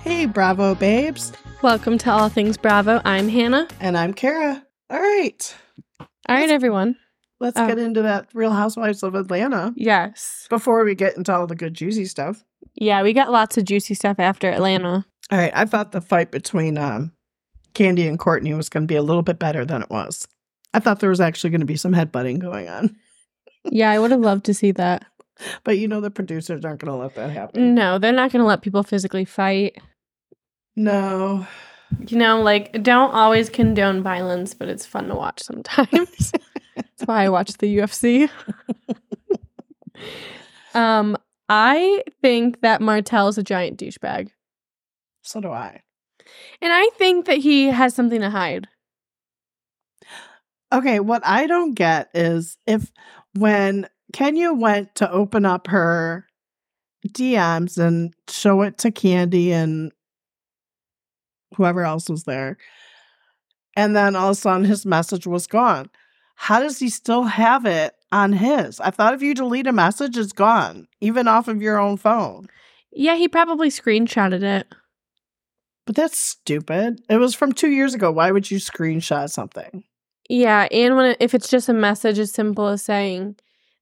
[0.00, 1.32] Hey, Bravo babes.
[1.62, 3.00] Welcome to All Things Bravo.
[3.04, 3.68] I'm Hannah.
[3.80, 4.64] And I'm Kara.
[4.90, 5.54] All right.
[6.00, 6.96] All right, Let's- everyone.
[7.38, 7.66] Let's Oh.
[7.66, 10.46] get into that Real Housewives of Atlanta Yes.
[10.50, 12.44] before we get into all the good, juicy stuff.
[12.74, 15.04] Yeah, we got lots of juicy stuff after Atlanta.
[15.30, 15.52] All right.
[15.54, 17.12] I thought the fight between um,
[17.74, 20.26] Kandi and Courtney was going to be a little bit better than it was.
[20.72, 22.96] I thought there was actually going to be some headbutting going on.
[23.64, 25.04] Yeah, I would have loved to see that.
[25.64, 27.74] But you know, the producers aren't going to let that happen.
[27.74, 29.78] No, they're not going to let people physically fight.
[30.76, 31.46] No.
[32.06, 36.32] You know, like, don't always condone violence, but it's fun to watch sometimes.
[36.76, 38.28] That's why I watch the UFC.
[40.74, 41.16] um,
[41.48, 44.28] I think that Martell's a giant douchebag.
[45.22, 45.82] So do I.
[46.60, 48.68] And I think that he has something to hide.
[50.72, 52.92] Okay, what I don't get is if
[53.34, 56.26] when Kenya went to open up her
[57.08, 59.92] DMs and show it to Kandi and
[61.56, 62.56] whoever else was there,
[63.76, 65.90] and then all of a sudden his message was gone.
[66.36, 68.80] How does he still have it on his?
[68.80, 72.48] I thought if you delete a message, it's gone, even off of your own phone.
[72.92, 74.66] Yeah, he probably screenshotted it.
[75.86, 77.02] But that's stupid.
[77.08, 78.10] It was from two years ago.
[78.10, 79.84] Why would you screenshot something?
[80.30, 83.34] Yeah, and when it, if it's just a message as simple as saying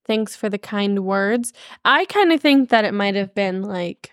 [0.07, 1.53] thanks for the kind words,
[1.85, 4.13] I kind of think that it might have been like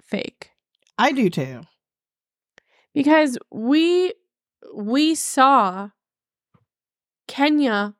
[0.00, 0.52] fake
[0.96, 1.62] I do too.
[2.94, 4.12] because we
[4.72, 5.90] we saw
[7.26, 7.96] Kenya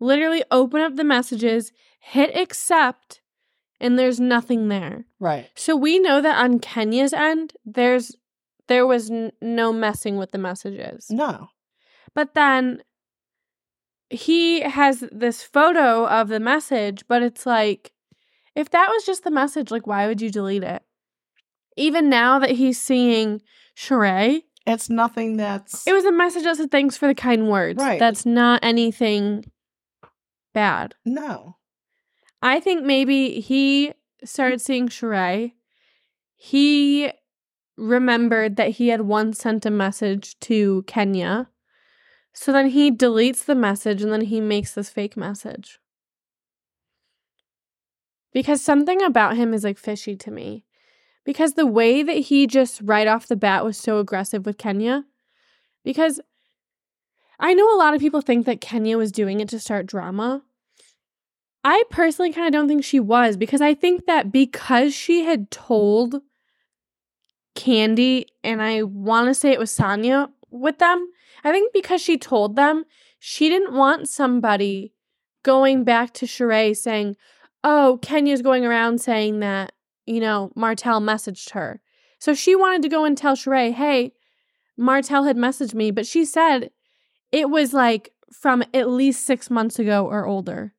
[0.00, 3.20] literally open up the messages, hit accept,
[3.78, 5.04] and there's nothing there.
[5.20, 5.50] Right.
[5.54, 8.16] So we know that on Kenya's end, there's
[8.68, 11.06] there was n- no messing with the messages.
[11.10, 11.48] No.
[12.14, 12.82] But then
[14.10, 17.92] he has this photo of the message, but it's like,
[18.54, 20.82] if that was just the message, like, why would you delete it?
[21.76, 23.40] Even now that he's seeing
[23.76, 27.78] Sheree, It's nothing that's it was a message that said, thanks for the kind words.
[27.82, 27.98] Right.
[28.00, 29.44] That's not anything
[30.54, 30.94] bad.
[31.04, 31.54] no.
[32.40, 33.92] I think maybe he
[34.24, 35.54] started seeing Sheree.
[36.36, 37.10] He
[37.78, 41.48] remembered that he had once sent a message to Kenya.
[42.32, 45.78] So then he deletes the message and then he makes this fake message.
[48.32, 50.64] Because something about him is like fishy to me.
[51.24, 55.04] Because the way that he just right off the bat was so aggressive with Kenya.
[55.84, 56.20] Because
[57.40, 60.42] I know a lot of people think that Kenya was doing it to start drama.
[61.64, 65.50] I personally kind of don't think she was because I think that because she had
[65.50, 66.22] told
[67.58, 71.08] Kandi and I want to say it was Sanya with them,
[71.42, 72.84] I think because she told them,
[73.18, 74.92] she didn't want somebody
[75.42, 77.16] going back to Sheree saying,
[77.64, 79.72] Oh, Kenya's going around saying that,
[80.06, 81.80] you know, Martell messaged her.
[82.20, 84.12] So she wanted to go and tell Sheree, Hey,
[84.76, 86.70] Martell had messaged me, but she said
[87.32, 90.74] it was like from at least six months ago or older.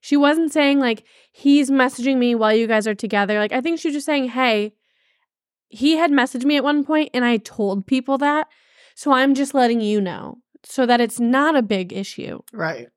[0.00, 1.02] She wasn't saying like
[1.32, 3.38] he's messaging me while you guys are together.
[3.40, 4.74] Like I think she was just saying, "Hey,
[5.68, 8.48] he had messaged me at one point and I told people that.
[8.94, 12.88] So I'm just letting you know so that it's not a big issue." Right.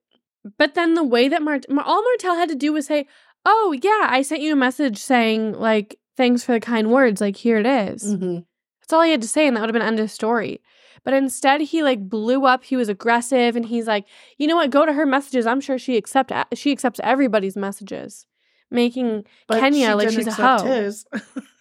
[0.58, 3.06] But then the way that Mart- all Martell had to do was say,
[3.44, 7.20] "Oh, yeah, I sent you a message saying like thanks for the kind words.
[7.20, 8.46] Like here it is." Mhm.
[8.80, 10.60] That's all he had to say, and that would have been end of story.
[11.04, 12.64] But instead, he like blew up.
[12.64, 14.06] He was aggressive, and he's like,
[14.38, 14.70] "You know what?
[14.70, 15.46] Go to her messages.
[15.46, 18.26] I'm sure she accept she accepts everybody's messages."
[18.70, 20.90] Making But Kenya she like she's a hoe.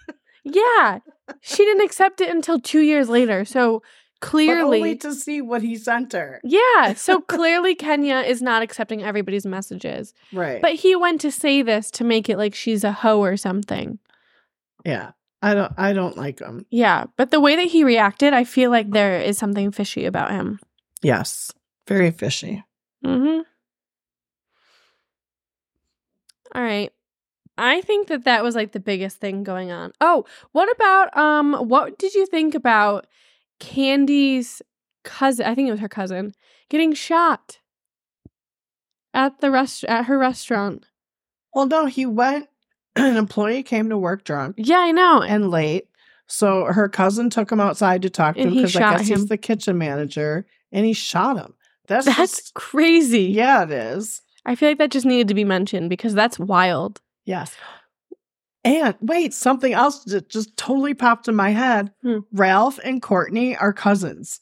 [0.52, 1.00] yeah,
[1.42, 3.46] she didn't accept it until two years later.
[3.46, 3.82] So
[4.22, 6.42] but clearly, only to see what he sent her.
[6.44, 6.94] yeah.
[6.94, 10.14] So clearly, Kenya is not accepting everybody's messages.
[10.34, 10.62] Right.
[10.62, 14.00] But he went to say this to make it like she's a hoe or something.
[14.86, 15.12] yeah.
[15.42, 16.66] I don't I don't like him.
[16.70, 20.32] Yeah, but the way that he reacted, I feel like there is something fishy about
[20.32, 20.60] him.
[21.02, 21.54] Yes.
[21.88, 22.62] Very fishy.
[23.06, 23.44] Mm-hmm.
[26.54, 26.92] All right.
[27.60, 29.92] I think that that was like the biggest thing going on.
[30.02, 33.06] Oh, what about um what did you think about
[33.60, 34.62] Kandi's
[35.04, 36.34] cousin, I think it was her cousin,
[36.70, 37.60] getting shot
[39.14, 40.86] at the rest at her restaurant?
[41.54, 42.48] Well, no, he went
[42.96, 45.22] an employee came to work drunk Yeah, I know.
[45.22, 45.86] and late.
[46.28, 49.20] So her cousin took him outside to talk to And him because I guess him.
[49.20, 51.56] he's the kitchen manager and he shot him.
[51.88, 53.24] That's, That's just, crazy.
[53.24, 54.22] yeah, it is.
[54.46, 57.02] I feel like that just needed to be mentioned because that's wild.
[57.30, 57.56] Yes.
[58.64, 61.92] And wait, something else that just totally popped in my head.
[62.02, 62.20] Hmm.
[62.34, 64.42] Ralph and Courtney are cousins.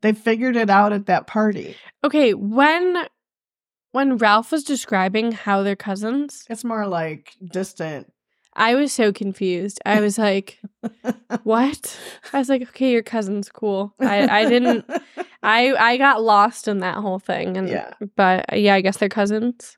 [0.00, 1.76] They figured it out at that party.
[2.02, 3.06] Okay, when
[3.92, 8.10] when Ralph was describing how they're cousins, It's more like distant.
[8.54, 9.78] I was so confused.
[9.86, 10.58] I was like,
[11.44, 11.96] "What?"
[12.32, 14.84] I was like, "Okay, your cousins, cool." I I didn't.
[15.42, 17.92] I I got lost in that whole thing, and Yeah.
[18.16, 19.76] but yeah, I guess they're cousins.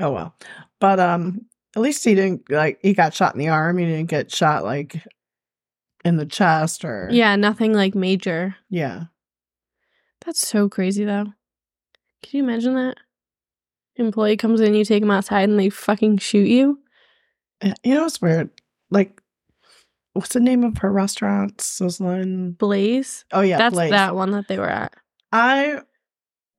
[0.00, 0.34] Oh well.
[0.80, 1.46] But um
[1.76, 3.78] at least he didn't like he got shot in the arm.
[3.78, 5.02] He didn't get shot like
[6.04, 8.56] in the chest or Yeah, nothing like major.
[8.70, 9.04] Yeah.
[10.24, 11.26] That's so crazy, though.
[12.22, 12.96] Can you imagine that?
[13.96, 16.78] Employee comes in, you take him outside, and they fucking shoot you.
[17.82, 18.50] You know it's weird?
[18.90, 19.20] Like
[20.14, 21.60] what's the name of her restaurant?
[21.60, 22.52] Sizzling.
[22.52, 23.24] Blaze.
[23.32, 23.90] Oh yeah, That's Blaze.
[23.90, 24.92] that one that they were at.
[25.32, 25.80] I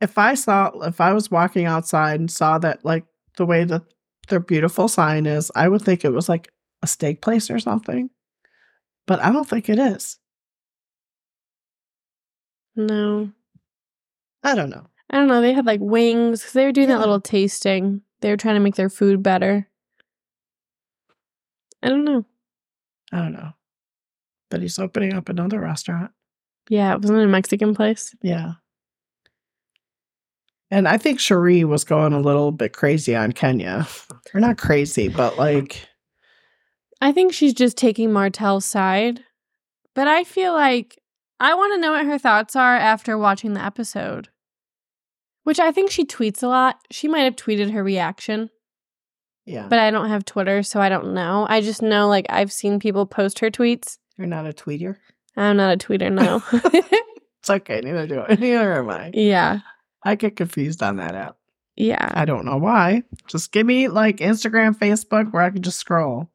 [0.01, 3.05] if I saw if I was walking outside and saw that like
[3.37, 3.83] the way that
[4.27, 6.51] their beautiful sign is, I would think it was like
[6.81, 8.09] a steak place or something.
[9.07, 10.17] But I don't think it is.
[12.75, 13.31] No,
[14.43, 14.87] I don't know.
[15.09, 15.41] I don't know.
[15.41, 16.95] They had like wings because they were doing Yeah.
[16.95, 18.01] that little tasting.
[18.21, 19.67] They were trying to make their food better.
[21.83, 22.25] I don't know.
[23.11, 23.51] I don't know.
[24.49, 26.11] But he's opening up another restaurant.
[26.69, 28.15] Yeah, it wasn't a Mexican place.
[28.21, 28.53] Yeah.
[30.71, 33.87] And I think Sheree was going a little bit crazy on Kenya.
[34.33, 35.87] Or not crazy, but like
[37.01, 39.23] I think she's just taking Martell's side,
[39.93, 40.97] but I feel like
[41.39, 44.29] I want to know what her thoughts are after watching the episode.
[45.43, 46.77] Which I think she tweets a lot.
[46.91, 48.49] She might have tweeted her reaction.
[49.45, 49.67] yeah.
[49.67, 51.47] but I don't have Twitter, so I don't know.
[51.49, 53.97] I just know like I've seen people post her tweets.
[54.17, 54.97] You're not a tweeter.
[55.35, 56.41] I'm not a tweeter, no.
[57.41, 58.35] It's okay, neither do I.
[58.39, 59.09] Neither am I.
[59.15, 59.61] yeah,
[60.03, 61.37] I get confused on that app.
[61.75, 62.09] yeah.
[62.13, 63.03] I don't know why.
[63.27, 66.29] Just give me like Instagram, Facebook where I can just scroll.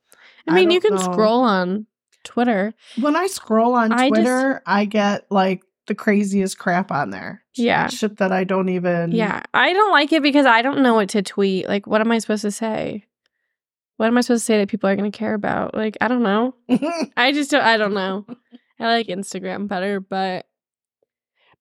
[0.48, 1.00] I mean, I you can know.
[1.02, 1.86] scroll on
[2.24, 2.74] Twitter.
[3.00, 7.42] When I scroll on I just- Twitter, I get like the craziest crap on there.
[7.54, 7.88] Yeah.
[7.88, 11.08] Shit that I don't even Yeah, I don't like it because I don't know what
[11.10, 11.68] to tweet.
[11.68, 13.04] Like, what am I supposed to say?
[13.96, 15.74] What am I supposed to say that people are going to care about?
[15.74, 16.54] Like, I don't know.
[17.16, 17.62] I just don't.
[17.64, 18.26] I don't know.
[18.78, 20.46] I like Instagram better, but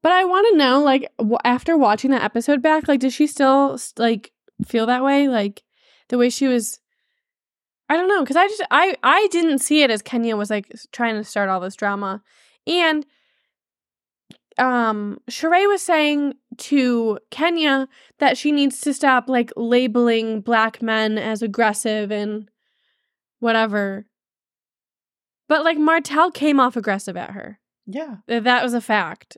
[0.03, 3.27] but I want to know, like, w- after watching that episode back, like, does she
[3.27, 4.31] still like
[4.65, 5.27] feel that way?
[5.27, 5.63] Like
[6.09, 6.79] the way she was.
[7.89, 10.71] I don't know because I just I I didn't see it as Kenya was like
[10.91, 12.23] trying to start all this drama,
[12.65, 13.05] and
[14.57, 17.87] um Sheree was saying to Kenya
[18.19, 22.49] that she needs to stop like labeling black men as aggressive and
[23.39, 24.07] whatever.
[25.47, 27.59] But like Martell came off aggressive at her.
[27.85, 28.15] yeah.
[28.27, 29.37] That was a fact.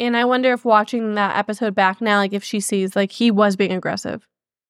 [0.00, 3.30] And I wonder if watching that episode back now, like if she sees like he
[3.30, 4.26] was being aggressive.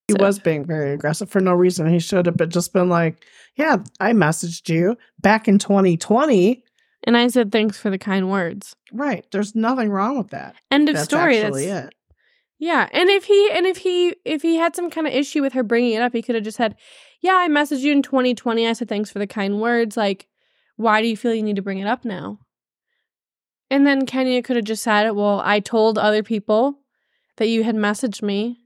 [0.08, 1.88] He So- was being very aggressive for no reason.
[1.88, 3.24] He should have but just been like,
[3.56, 6.62] Yeah, I messaged you back in 2020.
[7.04, 8.76] And I said thanks for the kind words.
[8.92, 9.24] Right.
[9.32, 10.54] There's nothing wrong with that.
[10.70, 11.38] End of That's story.
[11.38, 11.94] actually That's it.
[12.62, 15.54] Yeah, and if he and if he if he had some kind of issue with
[15.54, 16.76] her bringing it up, he could have just said,
[17.22, 18.66] "Yeah, I messaged you in 2020.
[18.68, 19.96] I said thanks for the kind words.
[19.96, 20.28] Like,
[20.76, 22.38] why do you feel you need to bring it up now?"
[23.70, 26.80] And then Kenya could have just said, "Well, I told other people
[27.36, 28.58] that you had messaged me.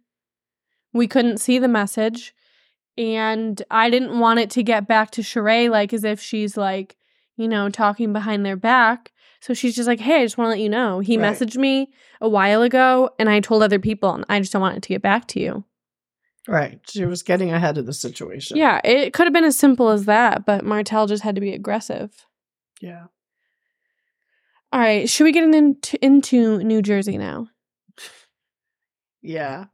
[0.93, 2.35] We couldn't see the message,
[2.97, 6.97] and I didn't want it to get back to Sheree like as if she's like,
[7.37, 10.51] you know, talking behind their back." So she's just like, "Hey, I just want to
[10.53, 11.35] let you know he Right.
[11.35, 14.79] messaged me a while ago and I told other people and I just don't want
[14.79, 15.65] it to get back to you.
[16.49, 16.81] Right.
[16.89, 18.57] She was getting ahead of the situation.
[18.57, 21.53] Yeah, it could have been as simple as that, but Martell just had to be
[21.53, 22.25] aggressive.
[22.81, 23.07] Yeah.
[24.75, 27.47] All right, should we get into into New Jersey now?
[29.23, 29.67] Yeah.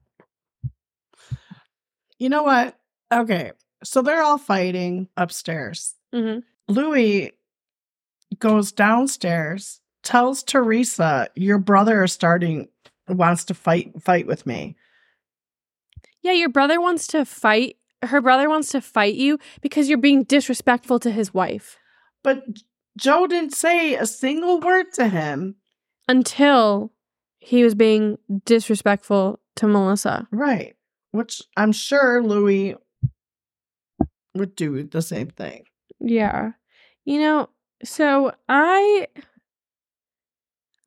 [2.18, 2.78] You know what?
[3.10, 3.52] Okay.
[3.82, 5.94] So they're all fighting upstairs.
[6.14, 6.40] Mm-hmm.
[6.70, 7.32] Louis
[8.40, 12.68] goes downstairs, tells Teresa, "Your brother is starting
[13.08, 14.76] wants to fight fight with me."
[16.20, 17.76] Yeah, your brother wants to fight.
[18.02, 21.78] Her brother wants to fight you because you're being disrespectful to his wife.
[22.22, 22.44] But
[22.98, 25.56] Joe didn't say a single word to him.
[26.08, 26.92] Until
[27.38, 30.26] he was being disrespectful to Melissa.
[30.30, 30.76] Right.
[31.12, 32.76] Which I'm sure Louis
[34.34, 35.64] would do the same thing.
[35.98, 36.52] Yeah.
[37.04, 37.48] You know,
[37.82, 39.06] so I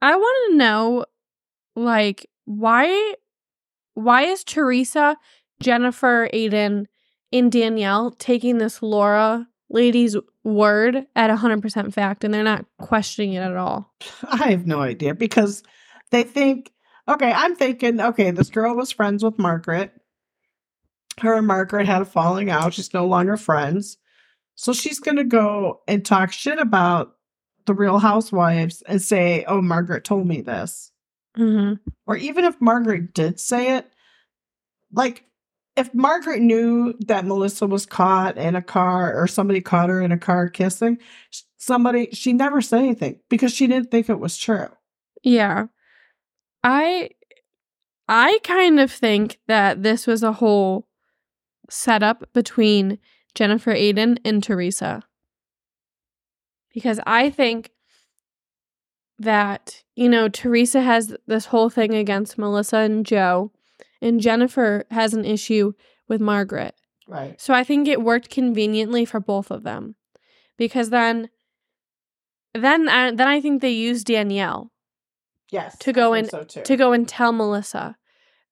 [0.01, 1.05] I want to know
[1.75, 3.15] like why
[3.95, 5.17] why is Teresa,
[5.62, 6.86] Jennifer, Aydin,
[7.31, 13.39] and Danielle taking this Laura lady's word at 100% fact and they're not questioning it
[13.39, 13.94] at all?
[14.24, 15.63] I have no idea because
[16.12, 16.72] they think,
[17.08, 19.92] okay, I'm thinking, okay, this girl was friends with Margaret.
[21.20, 22.74] Her and Margaret had a falling out.
[22.74, 23.98] She's no longer friends.
[24.56, 27.15] So she's going to go and talk shit about
[27.65, 30.92] the Real Housewives and say, "Oh, Margaret told me this,"
[31.36, 31.74] hmm
[32.06, 33.92] or even if Margaret did say it,
[34.92, 35.25] like
[35.75, 40.12] if Margaret knew that Melissa was caught in a car or somebody caught her in
[40.12, 41.00] a car kissing,
[41.58, 44.70] somebody she never said anything because she didn't think it was true.
[45.24, 45.68] Yeah.
[46.63, 47.10] I
[48.08, 50.88] I kind of think that this was a whole
[51.70, 53.00] setup between
[53.34, 55.03] Jennifer Aydin and Teresa.
[56.74, 57.72] Because I think
[59.20, 63.51] that, you know, Teresa has this whole thing against Melissa and Joe,
[64.03, 65.74] and Jennifer has an issue
[66.07, 66.75] with Margaret.
[67.07, 67.39] Right.
[67.39, 69.95] So I think it worked conveniently for both of them.
[70.57, 71.29] Because then
[72.53, 74.72] then I, then I think they used Danielle
[75.51, 75.77] Yes.
[75.79, 77.95] To go in- so to go and tell Melissa.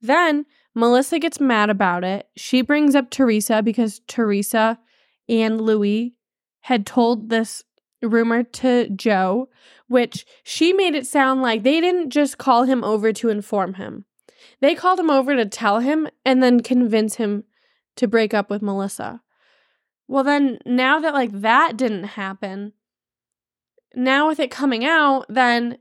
[0.02, 2.28] Then Melissa gets mad about it.
[2.38, 4.80] She brings up Teresa because Teresa
[5.28, 6.16] and Louis
[6.62, 7.64] had told this
[8.04, 9.50] rumor to Joe,
[9.88, 14.06] which she made it sound like they didn't just call him over to inform him.
[14.62, 17.44] They called him over to tell him and then convince him
[17.98, 19.22] to break up with Melissa.
[20.08, 22.74] Well, then now that like that didn't happen,
[23.96, 25.78] now with it coming out, then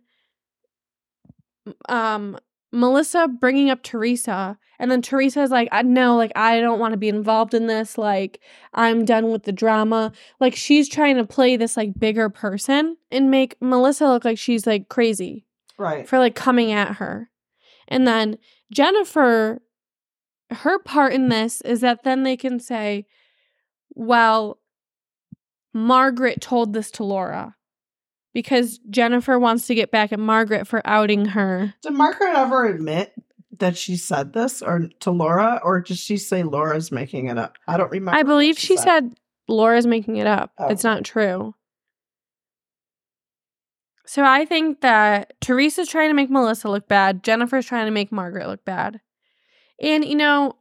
[1.89, 2.39] um
[2.73, 6.99] Melissa bringing up Teresa and then Teresa's like I know, like I don't want to
[6.99, 8.41] be involved in this like
[8.73, 13.31] I'm done with the drama like she's trying to play this like bigger person and
[13.31, 15.45] make Melissa look like she's like crazy
[15.77, 16.09] right.
[16.09, 17.31] for like coming at her
[17.89, 18.39] and then
[18.73, 19.61] Jennifer
[20.51, 23.07] her part in this is that then they can say
[23.95, 24.59] well
[25.73, 27.55] Margaret told this to Laura
[28.33, 31.75] because Jennifer wants to get back at Margaret for outing her.
[31.83, 33.13] Did Margaret ever admit
[33.59, 37.57] that she said this or to Laura, or did she say Laura's making it up?
[37.69, 38.19] I don't remember.
[38.19, 39.15] I believe she said
[39.49, 40.53] Laura's making it up.
[40.59, 40.69] Oh.
[40.69, 41.55] It's not true.
[44.11, 47.23] So I think that Teresa's trying to make Melissa look bad.
[47.23, 49.01] Jennifer's trying to make Margaret look bad.
[49.81, 50.57] And, you know,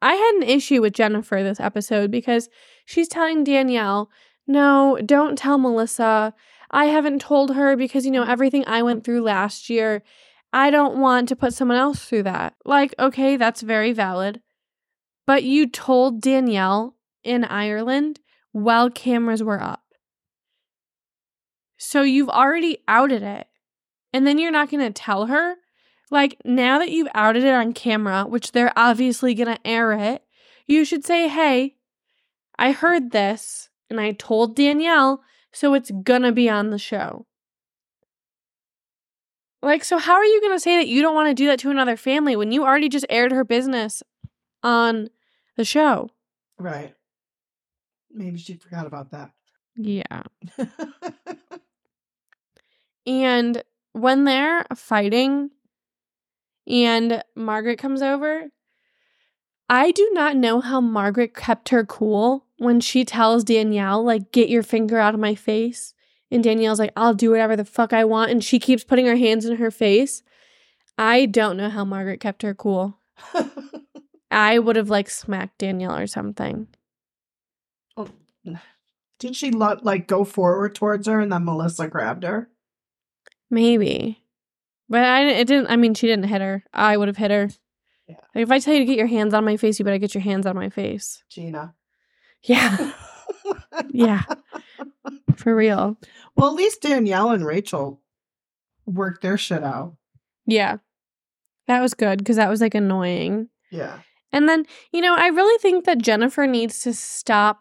[0.00, 2.48] I had an issue with Jennifer this episode because
[2.86, 4.08] she's telling Danielle,
[4.46, 6.32] no, don't tell Melissa.
[6.70, 10.02] I haven't told her because, you know, everything I went through last year,
[10.50, 12.54] I don't want to put someone else through that.
[12.64, 14.40] Like, okay, that's very valid.
[15.26, 18.20] But you told Danielle in Ireland
[18.52, 19.82] while cameras were up.
[21.82, 23.46] So you've already outed it.
[24.12, 25.54] And then you're not going to tell her?
[26.10, 30.22] Like, now that you've outed it on camera, which they're obviously going to air it,
[30.66, 31.76] you should say, hey,
[32.58, 35.22] I heard this and I told Danielle,
[35.52, 37.26] so it's going to be on the show.
[39.62, 41.60] Like, so how are you going to say that you don't want to do that
[41.60, 44.02] to another family when you already just aired her business
[44.62, 45.08] on
[45.56, 46.10] the show?
[46.58, 46.94] Right.
[48.10, 49.30] Maybe she forgot about that.
[49.76, 50.24] Yeah.
[53.06, 55.50] And when they're fighting
[56.66, 58.50] and Margaret comes over,
[59.68, 64.48] I do not know how Margaret kept her cool when she tells Danielle, like, get
[64.48, 65.94] your finger out of my face.
[66.30, 68.30] And Danielle's like, I'll do whatever the fuck I want.
[68.30, 70.22] And she keeps putting her hands in her face.
[70.98, 72.98] I don't know how Margaret kept her cool.
[74.30, 76.68] I would have like smacked Danielle or something.
[77.96, 78.08] Oh,
[79.18, 82.48] Did she like go forward towards her and then Melissa grabbed her?
[83.50, 84.22] Maybe.
[84.88, 86.64] But I it didn't I mean she didn't hit her.
[86.72, 87.48] I would have hit her.
[88.08, 88.16] Yeah.
[88.34, 90.14] Like if I tell you to get your hands on my face, you better get
[90.14, 91.22] your hands on my face.
[91.30, 91.74] Gina.
[92.42, 92.92] Yeah.
[93.90, 94.22] yeah.
[95.36, 95.96] For real.
[96.36, 98.00] well, at least Danielle and Rachel
[98.86, 99.96] worked their shit out.
[100.46, 100.78] Yeah.
[101.66, 103.48] That was good because that was like annoying.
[103.70, 104.00] Yeah.
[104.32, 107.60] And then, you know, I really think that Jennifer needs to stop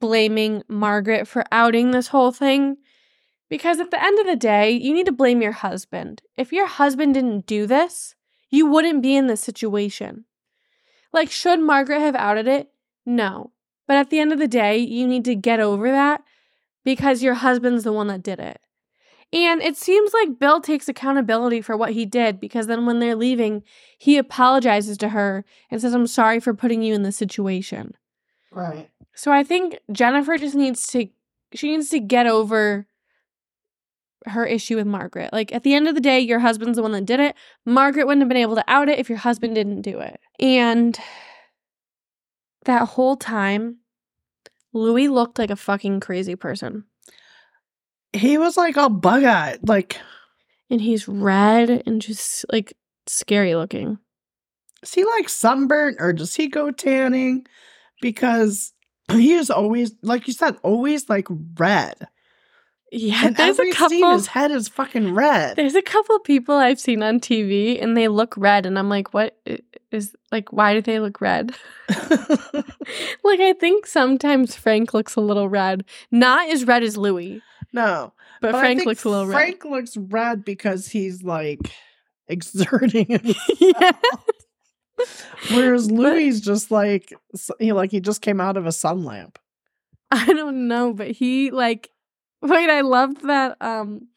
[0.00, 2.76] blaming Margaret for outing this whole thing.
[3.52, 6.22] Because at the end of the day, you need to blame your husband.
[6.38, 8.14] If your husband didn't do this,
[8.48, 10.24] you wouldn't be in this situation.
[11.12, 12.70] Like, should Margaret have outed it?
[13.04, 13.52] No.
[13.86, 16.22] But at the end of the day, you need to get over that
[16.82, 18.58] because your husband's the one that did it.
[19.34, 23.14] And it seems like Bill takes accountability for what he did because then when they're
[23.14, 23.64] leaving,
[23.98, 27.96] he apologizes to her and says, I'm sorry for putting you in this situation.
[28.50, 28.88] Right.
[29.12, 31.08] So I think Jennifer just needs to
[31.52, 32.86] she needs to get over
[34.26, 35.32] her issue with Margaret.
[35.32, 37.34] Like at the end of the day, your husband's the one that did it.
[37.64, 40.20] Margaret wouldn't have been able to out it if your husband didn't do it.
[40.38, 40.98] And
[42.64, 43.78] that whole time,
[44.72, 46.84] Louis looked like a fucking crazy person.
[48.12, 49.58] He was like all bug eyed.
[49.66, 49.98] Like,
[50.70, 52.74] And he's red and just like
[53.06, 53.98] scary looking.
[54.82, 57.46] is he like sunburnt or does he go tanning?
[58.00, 58.72] Because
[59.10, 61.26] he is always, like you said, always like
[61.58, 61.96] red.
[62.94, 64.12] Yeah, And there's a couple.
[64.12, 65.56] his head is fucking red.
[65.56, 69.14] There's a couple people I've seen on TV, and they look red, and I'm like,
[69.14, 69.34] what
[69.90, 70.52] is like?
[70.52, 71.52] Why do they look red?
[71.88, 77.40] like I think sometimes Frank looks a little red, not as red as Louis,
[77.72, 79.34] no, but, but Frank looks a little red.
[79.34, 81.60] Frank looks red because he's like
[82.28, 83.60] exerting himself.
[83.60, 83.92] yeah.
[85.50, 87.12] Whereas Louis just like
[87.58, 89.38] he like he just came out of a sun lamp.
[90.10, 91.88] I don't know, but he like
[92.42, 94.08] wait, I loved that um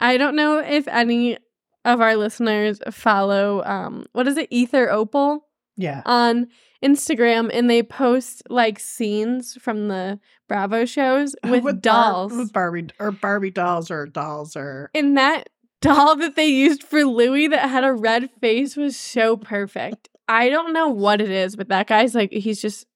[0.00, 1.38] I don't know if any
[1.84, 5.46] of our listeners follow um what is it, Ether Opal
[5.76, 6.02] Yeah.
[6.06, 6.48] on
[6.84, 10.18] Instagram and they post like scenes from the
[10.48, 12.32] Bravo shows with, Bar- dolls.
[12.32, 15.48] with Barbie or Barbie dolls or dolls or and that
[15.80, 20.08] doll that they used for Louis that had a red face was so perfect.
[20.28, 22.86] I don't know what it is, but that guy's like he's just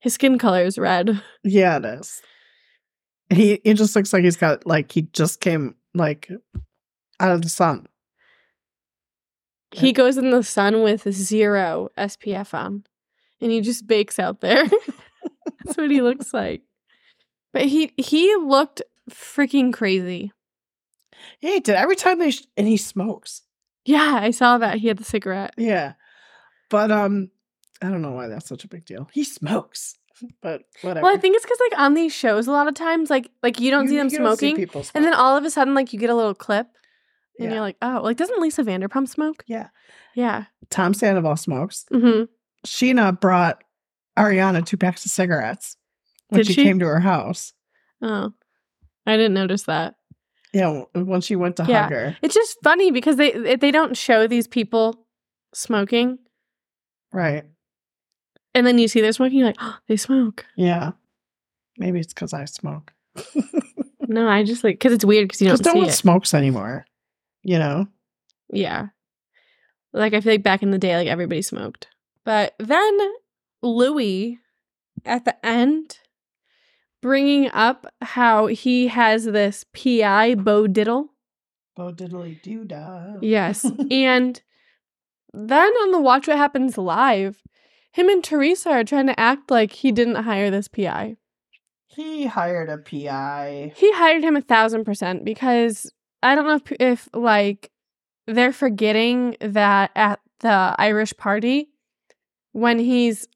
[0.00, 1.20] his skin color is red.
[1.44, 2.20] yeah, it is.
[3.32, 6.30] He it just looks like he's got like he just came like
[7.20, 7.86] out of the sun.
[9.72, 12.84] He goes in the sun with zero SPF on
[13.40, 14.66] and he just bakes out there.
[15.64, 16.62] That's what he looks like.
[17.52, 20.32] But he he looked freaking crazy.
[21.40, 23.42] Yeah, he did every time they sh- and he smokes.
[23.84, 24.78] Yeah, I saw that.
[24.78, 25.54] He had the cigarette.
[25.56, 25.94] Yeah,
[26.70, 27.30] but um,
[27.82, 29.08] I don't know why that's such a big deal.
[29.12, 29.96] He smokes,
[30.42, 31.04] but whatever.
[31.04, 33.60] Well, I think it's because like on these shows, a lot of times, like like
[33.60, 35.98] you don't see them you smoking, people and then all of a sudden, like you
[35.98, 36.66] get a little clip,
[37.38, 37.52] and Yeah.
[37.54, 39.44] you're like, oh, like doesn't Lisa Vanderpump smoke?
[39.46, 39.68] Yeah.
[40.14, 40.44] Yeah.
[40.70, 41.84] Tom Sandoval smokes.
[41.90, 42.24] hmm
[42.66, 43.62] Scheana brought
[44.18, 45.76] Ariana two packs of cigarettes
[46.28, 46.62] when she, she?
[46.62, 47.52] came to her house.
[48.00, 48.32] Oh,
[49.06, 49.94] I didn't notice that.
[50.52, 51.82] Yeah, when she went to Yeah.
[51.84, 52.16] hug her.
[52.22, 55.06] It's just funny because they they don't show these people
[55.54, 56.18] smoking,
[57.12, 57.44] Right.
[58.54, 60.44] And then you see they're smoking, you're like, oh, they smoke.
[60.56, 60.92] Yeah.
[61.78, 62.92] Maybe it's because I smoke.
[64.12, 65.92] No, I just like because it's weird because you don't no one it.
[65.92, 66.84] smokes anymore.
[67.42, 67.88] You know?
[68.52, 68.88] Yeah.
[69.92, 71.88] Like I feel like back in the day, like everybody smoked.
[72.24, 72.98] But then
[73.62, 74.38] Louis
[75.04, 75.98] at the end
[77.00, 81.08] bringing up how he has this PI Bo Dietl.
[81.74, 83.16] Bo diddly doo dah.
[83.22, 83.64] Yes.
[83.90, 84.40] and
[85.32, 87.42] then on the Watch What Happens Live,
[87.92, 91.16] him and Teresa are trying to act like he didn't hire this PI.
[91.86, 93.72] He hired a PI.
[93.76, 97.70] He hired him a thousand percent because I don't know if, if like
[98.26, 101.68] they're forgetting that at the Irish party
[102.52, 103.28] when he's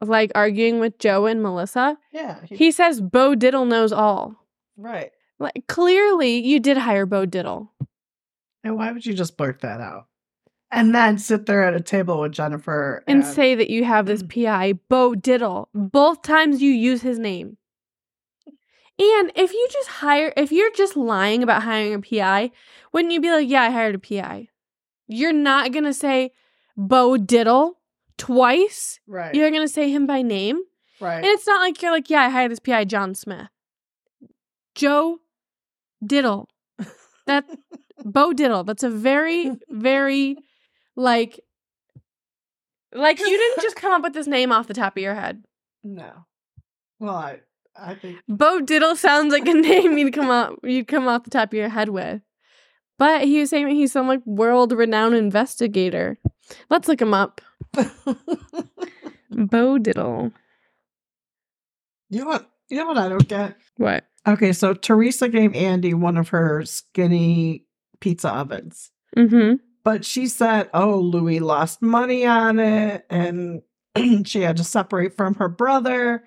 [0.00, 2.40] like arguing with Joe and Melissa, Yeah.
[2.46, 4.34] He, he says Bo Dietl knows all.
[4.76, 5.10] right.
[5.38, 7.68] Like clearly you did hire Bo Dietl.
[8.64, 10.06] And why would you just blurt that out?
[10.72, 14.22] And then sit there at a table with Jennifer And say that you have this
[14.22, 14.44] mm.
[14.44, 15.66] PI, Bo Dietl.
[15.74, 17.56] Both times you use his name.
[18.46, 22.50] And if you just hire, if you're just lying about hiring a PI,
[22.92, 24.48] wouldn't you be like, yeah, I hired a PI?
[25.08, 26.32] You're not going to say
[26.76, 27.72] Bo Dietl
[28.18, 29.00] twice.
[29.06, 29.34] right.
[29.34, 30.60] You're going to say him by name.
[31.00, 31.16] right.
[31.16, 33.48] And it's not like you're like, yeah, I hired this PI, John Smith.
[34.74, 35.18] Joe
[36.04, 36.48] Diddle.
[37.26, 37.44] That
[38.04, 38.66] Bo Dietl.
[38.66, 40.36] That's a very, very
[41.00, 41.40] like
[42.92, 45.42] like you didn't just come up with this name off the top of your head.
[45.82, 46.26] no.
[46.98, 47.40] Well, I,
[47.74, 51.30] I think Bo Dietl sounds like a name you'd come up you'd come off the
[51.30, 52.20] top of your head with.
[52.98, 56.18] But he was saying he's some like world renowned investigator.
[56.68, 57.40] Let's look him up.
[57.74, 57.84] Bo
[59.78, 60.32] Dietl.
[62.10, 62.50] you know what?
[62.68, 63.56] You know what I don't get?
[63.78, 64.04] What?
[64.28, 67.64] Okay, so Teresa gave Andy one of her skinny
[68.00, 68.90] pizza ovens.
[69.16, 69.54] Mm-hmm.
[69.90, 73.60] But she said, oh, Louis lost money on it and
[74.24, 76.22] she had to separate from her brother.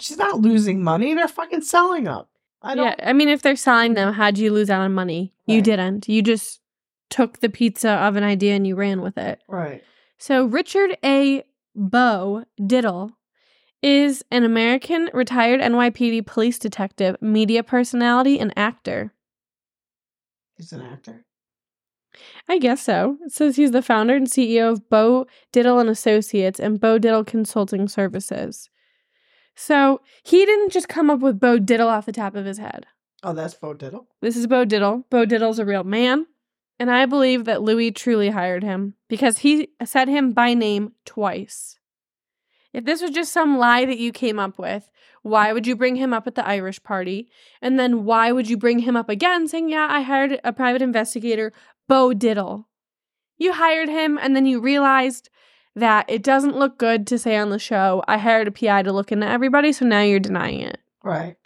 [0.00, 1.14] She's not losing money.
[1.14, 2.24] They're fucking selling them.
[2.62, 2.86] I don't.
[2.86, 5.32] Yeah, I mean, if they're selling them, how'd you lose out on money?
[5.46, 6.08] You didn't.
[6.08, 6.62] You just
[7.10, 9.40] took the pizza of an idea and you ran with it.
[9.46, 9.84] Right.
[10.18, 11.44] So, Richard A.
[11.76, 13.12] Bo Dietl
[13.84, 19.14] is an American retired NYPD police detective, media personality, and actor.
[20.56, 21.24] He's an actor.
[22.48, 23.18] I guess so.
[23.24, 27.26] It says he's the founder and CEO of Bo Dietl and Associates and Bo Dietl
[27.26, 28.68] Consulting Services.
[29.54, 32.86] So, he didn't just come up with Bo Dietl off the top of his head.
[33.22, 34.06] Oh, that's Bo Dietl.
[34.20, 35.04] This is Bo Dietl.
[35.10, 36.26] Bo Dietl's a real man.
[36.78, 41.78] And I believe that Louis truly hired him because he said him by name twice.
[42.72, 44.90] If this was just some lie that you came up with,
[45.22, 47.28] why would you bring him up at the Irish party?
[47.60, 50.80] And then why would you bring him up again saying, Yeah, I hired a private
[50.80, 51.52] investigator,
[51.90, 52.66] Bo Dietl?
[53.36, 55.28] You hired him and then you realized
[55.74, 58.92] that it doesn't look good to say on the show, I hired a PI to
[58.92, 60.78] look into everybody, so now you're denying it.
[61.02, 61.36] Right.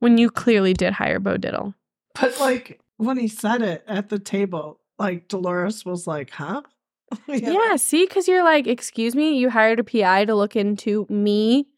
[0.00, 1.72] when you clearly did hire Bo Dietl.
[2.20, 6.62] But like when he said it at the table, like Dolores was like, huh?
[7.28, 11.68] Yeah, see, because you're like, excuse me, you hired a PI to look into me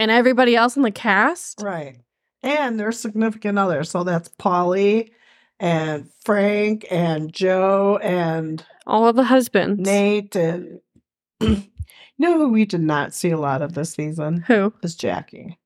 [0.00, 1.60] and everybody else in the cast?
[1.62, 1.98] Right.
[2.42, 3.84] And their significant other.
[3.84, 5.10] So that's Paulie
[5.60, 9.80] and Frank and Joe and All of the husbands.
[9.80, 10.80] Nate and
[11.40, 11.70] you
[12.18, 14.72] know who we did not see a lot of this season Who?
[14.82, 15.58] is Jackie.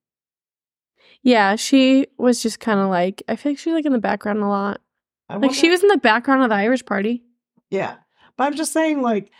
[1.22, 3.98] Yeah, she was just kind of like, I feel like she was like in the
[3.98, 4.81] background a lot.
[5.28, 7.22] I Like she was in the background of the Irish party.
[7.70, 7.96] Yeah.
[8.37, 9.31] But I'm just saying, like,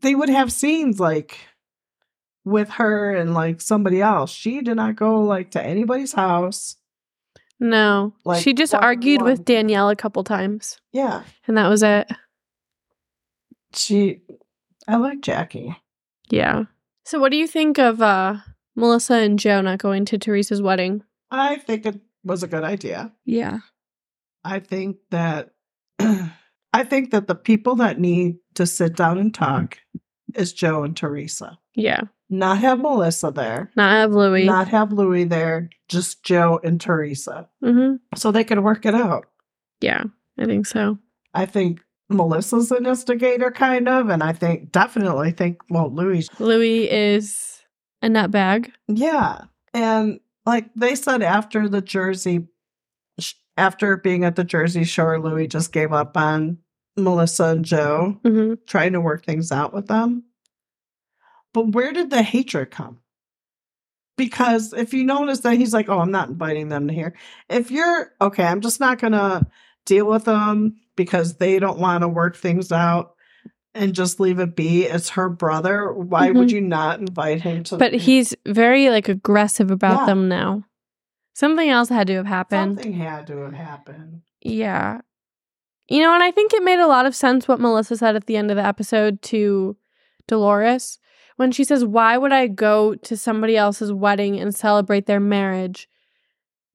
[0.00, 1.38] they would have scenes like
[2.44, 4.30] with her and like somebody else.
[4.30, 6.76] She did not go like to anybody's house.
[7.58, 8.14] No.
[8.24, 9.30] Like, she just argued one.
[9.30, 10.78] with Danielle a couple times.
[10.92, 11.22] Yeah.
[11.46, 12.08] And that was it.
[13.74, 14.22] She
[14.88, 15.76] I like Jackie.
[16.30, 16.64] Yeah.
[17.04, 18.36] So what do you think of uh
[18.74, 21.02] Melissa and Joe not going to Teresa's wedding?
[21.30, 23.12] I think it was a good idea.
[23.24, 23.58] Yeah.
[24.44, 25.50] I think that
[25.98, 29.78] I think that the people that need to sit down and talk
[30.34, 31.58] is Joe and Teresa.
[31.74, 32.02] Yeah.
[32.28, 33.70] Not have Melissa there.
[33.76, 34.44] Not have Louis.
[34.44, 35.70] Not have Louis there.
[35.88, 37.48] Just Joe and Teresa.
[37.62, 37.96] mm-hmm.
[38.16, 39.26] So they could work it out.
[39.80, 40.04] Yeah,
[40.38, 40.98] I think so.
[41.34, 46.90] I think Melissa's an instigator, kind of, and I think definitely think well, Louis, Louis
[46.90, 47.62] is
[48.02, 48.70] a nutbag.
[48.88, 49.42] yeah,
[49.74, 52.46] and like they said after the Jersey,
[53.56, 56.58] after being at the Jersey Shore, Louis just gave up on
[56.96, 58.54] Melissa and Joe, Mm-hmm.
[58.66, 60.24] trying to work things out with them.
[61.52, 63.00] But where did the hatred come?
[64.16, 67.14] Because if you notice that he's like, oh, I'm not inviting them to here.
[67.48, 69.46] If you're okay, I'm just not gonna
[69.84, 73.14] deal with them because they don't want to work things out
[73.74, 74.84] and just leave it be.
[74.84, 75.92] It's her brother.
[75.92, 76.56] Why would mm-hmm.
[76.56, 80.06] you not invite him to But he's very like aggressive about Yeah.
[80.06, 80.64] them now.
[81.34, 82.78] Something else had to have happened.
[82.78, 84.22] something had to have happened.
[84.40, 85.02] Yeah.
[85.88, 88.26] You know, and I think it made a lot of sense what Melissa said at
[88.26, 89.76] the end of the episode to
[90.26, 90.98] Dolores
[91.36, 95.88] when she says, Why would I go to somebody else's wedding and celebrate their marriage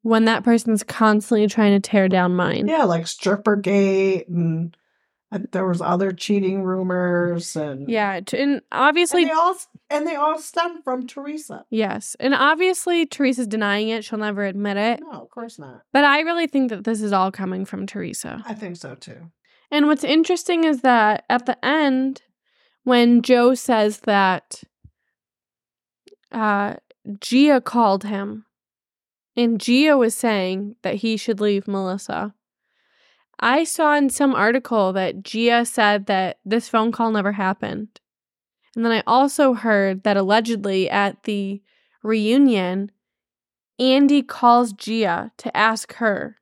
[0.04, 2.68] when that person's constantly trying to tear down mine?
[2.68, 4.76] Yeah, like Strippergate and
[5.32, 8.20] uh, there was other cheating rumors and Yeah.
[8.34, 9.56] And obviously, and they all
[9.90, 11.66] and they all stem from Teresa.
[11.70, 12.16] yes.
[12.20, 14.04] And obviously, Teresa's denying it.
[14.04, 15.00] She'll never admit it.
[15.02, 15.82] No, of course not.
[15.94, 18.44] But I really think that this is all coming from Teresa.
[18.46, 19.32] I think so too.
[19.72, 22.22] And what's interesting is that at the end,
[22.84, 24.64] when Joe says that
[26.32, 26.76] uh,
[27.20, 28.46] Gia called him,
[29.36, 32.34] and Gia was saying that he should leave Melissa.
[33.40, 37.88] I saw in some article that Gia said that this phone call never happened.
[38.76, 41.62] And then I also heard that allegedly at the
[42.04, 42.92] reunion,
[43.80, 46.38] Andy calls Gia to ask her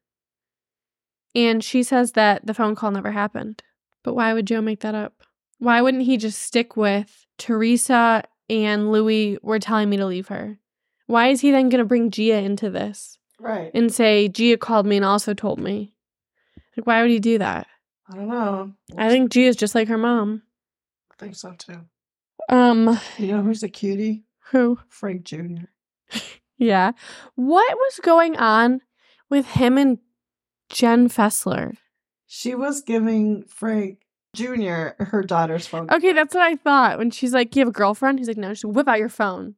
[1.35, 3.63] and she says that the phone call never happened.
[4.03, 5.23] But why would Joe make that up?
[5.59, 10.57] Why wouldn't he just stick with Teresa and Louis were telling me to leave her?
[11.07, 13.71] Why is he then going to bring Gia into this Right.
[13.73, 15.93] and say, Gia called me and also told me?
[16.77, 17.67] Like, why would he do that?
[18.11, 18.73] I don't know.
[18.97, 20.41] I think Gia's just like her mom.
[21.11, 21.81] I think so too.
[22.47, 24.23] Um, You know who's a cutie?
[24.51, 24.79] who?
[24.87, 25.65] Frank Jr.
[26.57, 26.91] Yeah.
[27.35, 28.81] What was going on
[29.29, 29.99] with him and
[30.69, 31.77] Jen Fessler?
[32.27, 33.99] She was giving Frank
[34.35, 35.03] Jr.
[35.03, 35.89] her daughter's phone.
[35.89, 36.97] Okay, that's what I thought.
[36.97, 39.55] When she's like, "You have a girlfriend?" He's like, "No." She's "Whip out your phone,"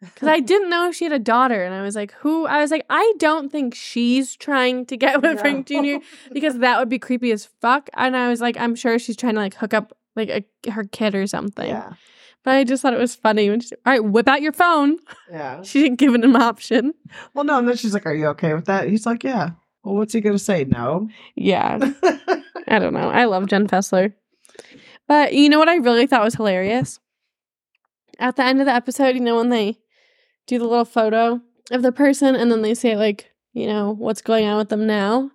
[0.00, 2.70] because I didn't know she had a daughter, and I was like, "Who?" I was
[2.70, 6.04] like, "I don't think she's trying to get with Frank Jr.
[6.32, 9.34] because that would be creepy as fuck." And I was like, "I'm sure she's trying
[9.34, 11.94] to like hook up like a, her kid or something." yeah,
[12.44, 14.98] But I just thought it was funny when she's "All right, whip out your phone."
[15.30, 15.62] yeah.
[15.64, 16.92] She didn't give it an option.
[17.32, 19.52] Well, no, and then she's like, "Are you okay with that?" He's like, "Yeah."
[19.84, 20.64] Well, what's he gonna say?
[20.64, 21.08] No.
[21.34, 21.78] Yeah,
[22.68, 23.08] I don't know.
[23.10, 24.12] I love Jen Fessler.
[25.08, 27.00] But you know what I really thought was hilarious?
[28.18, 29.78] At the end of the episode, you know, when they
[30.46, 31.40] do the little photo
[31.70, 34.86] of the person and then they say, like, you know, what's going on with them
[34.86, 35.30] now.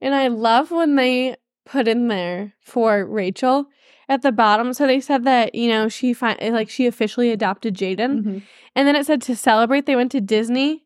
[0.00, 3.66] And I love when they put in there for Rachel
[4.08, 4.72] at the bottom.
[4.72, 8.22] So they said that, you know, she fi- like she officially adopted Jaden.
[8.24, 8.42] Mhm.
[8.74, 10.84] And then it said to celebrate, they went to Disney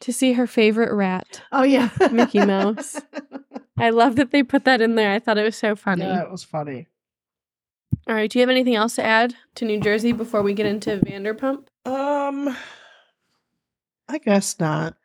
[0.00, 1.42] to see her favorite rat.
[1.52, 3.00] Oh yeah, Mickey Mouse.
[3.78, 5.12] I love that they put that in there.
[5.12, 6.04] I thought it was so funny.
[6.04, 6.86] Yeah, it was funny.
[8.08, 8.30] All right.
[8.30, 11.66] Do you have anything else to add to New Jersey before we get into Vanderpump?
[11.84, 12.56] Um,
[14.08, 14.96] I guess not.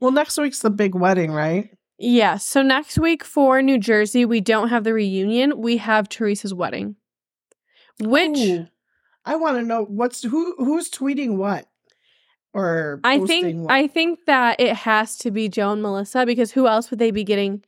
[0.00, 1.70] Well, next week's the big wedding, right?
[1.98, 2.36] Yeah.
[2.36, 5.60] So next week for New Jersey, we don't have the reunion.
[5.60, 6.94] We have Teresa's wedding.
[8.00, 8.68] Which Ooh.
[9.24, 11.68] I want to know what's who who's tweeting what.
[12.54, 16.52] Or I think what- I think that it has to be Joe and Melissa because
[16.52, 17.62] who else would they be getting?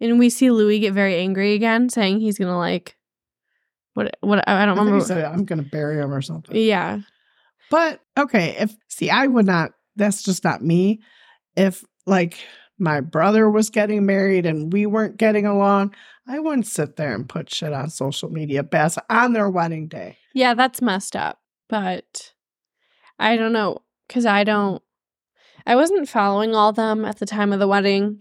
[0.00, 2.96] And we see Louis get very angry again, saying he's gonna like
[3.94, 5.04] what what I don't I remember.
[5.04, 6.56] said, I'm gonna bury him or something.
[6.56, 7.00] yeah,
[7.70, 9.72] But okay, if see, I would not.
[9.96, 11.02] That's just not me.
[11.56, 12.38] If like
[12.78, 15.94] my brother was getting married and we weren't getting along,
[16.26, 20.16] I wouldn't sit there and put shit on social media best on their wedding day.
[20.34, 21.38] yeah, that's messed up.
[21.68, 22.32] But
[23.18, 24.82] I don't know because I don't.
[25.66, 28.20] I wasn't following all them at the time of the wedding.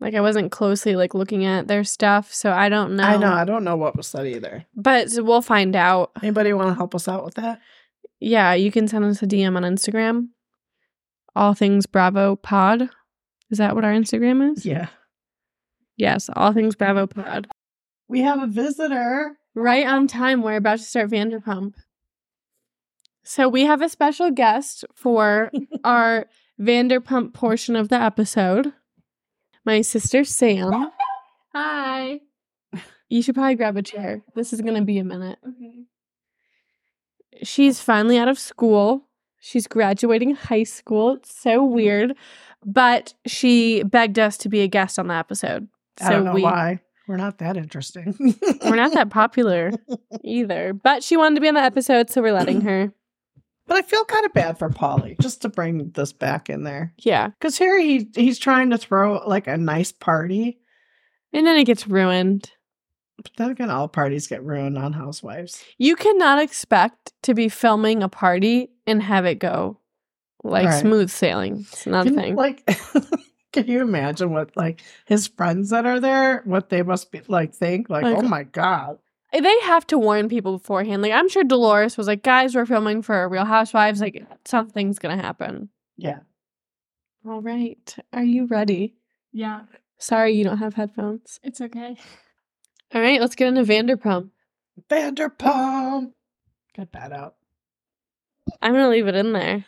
[0.00, 3.04] Like I wasn't closely like looking at their stuff, so I don't know.
[3.04, 3.32] I know.
[3.32, 4.64] I don't know what was said either.
[4.74, 6.12] but we'll find out.
[6.22, 7.60] Anybody want to help us out with that?
[8.20, 10.28] Yeah, you can send us a DM on Instagram.
[11.36, 12.88] All things Bravo Pod.
[13.50, 14.64] Is that what our Instagram is?
[14.64, 14.88] Yeah.
[15.96, 17.48] Yes, all things Bravo Pod.
[18.08, 19.36] We have a visitor.
[19.54, 20.42] Right on time.
[20.42, 21.74] We're about to start Vanderpump.
[23.24, 25.50] So we have a special guest for
[25.84, 26.26] our
[26.60, 28.72] Vanderpump portion of the episode.
[29.64, 30.90] My sister Sam.
[31.54, 32.20] Hi.
[33.08, 34.22] You should probably grab a chair.
[34.34, 35.38] This is gonna be a minute.
[35.46, 35.84] Okay.
[37.42, 39.08] she's finally out of school.
[39.40, 41.14] She's graduating high school.
[41.14, 41.74] It's so mm-hmm.
[41.74, 42.14] weird.
[42.64, 45.68] But she begged us to be a guest on the episode.
[45.98, 46.80] So I don't know we why.
[47.06, 48.14] We're not that interesting.
[48.64, 49.72] we're not that popular
[50.24, 50.72] either.
[50.72, 52.92] But she wanted to be on the episode, so we're letting her.
[53.66, 56.92] But I feel kind of bad for Paulie, just to bring this back in there.
[56.98, 57.28] Yeah.
[57.28, 60.58] Because here he he's trying to throw like a nice party.
[61.32, 62.50] And then it gets ruined.
[63.16, 65.64] But then again, all parties get ruined on Housewives.
[65.78, 69.78] You cannot expect to be filming a party and have it go
[70.42, 70.80] like Right.
[70.80, 71.64] smooth sailing.
[71.72, 72.36] It's not a Can, thing.
[72.36, 72.66] Like,
[73.52, 77.54] can you imagine what like his friends that are there, what they must be like
[77.54, 77.88] think?
[77.88, 78.98] Like, Like- oh my god,
[79.42, 81.02] they have to warn people beforehand.
[81.02, 84.00] Like I'm sure Dolores was like, guys, we're filming for Real Housewives.
[84.00, 85.68] Like something's gonna happen.
[85.96, 86.20] yeah.
[87.26, 87.96] All right.
[88.12, 88.94] Are you ready?
[89.32, 89.62] Yeah,
[89.98, 91.40] Sorry you don't have headphones.
[91.42, 91.96] it's okay.
[92.94, 94.28] All right, let's get into Vanderpump.
[94.90, 96.12] Vanderpump.
[96.74, 97.34] Get that out.
[98.60, 99.64] I'm gonna leave it in there.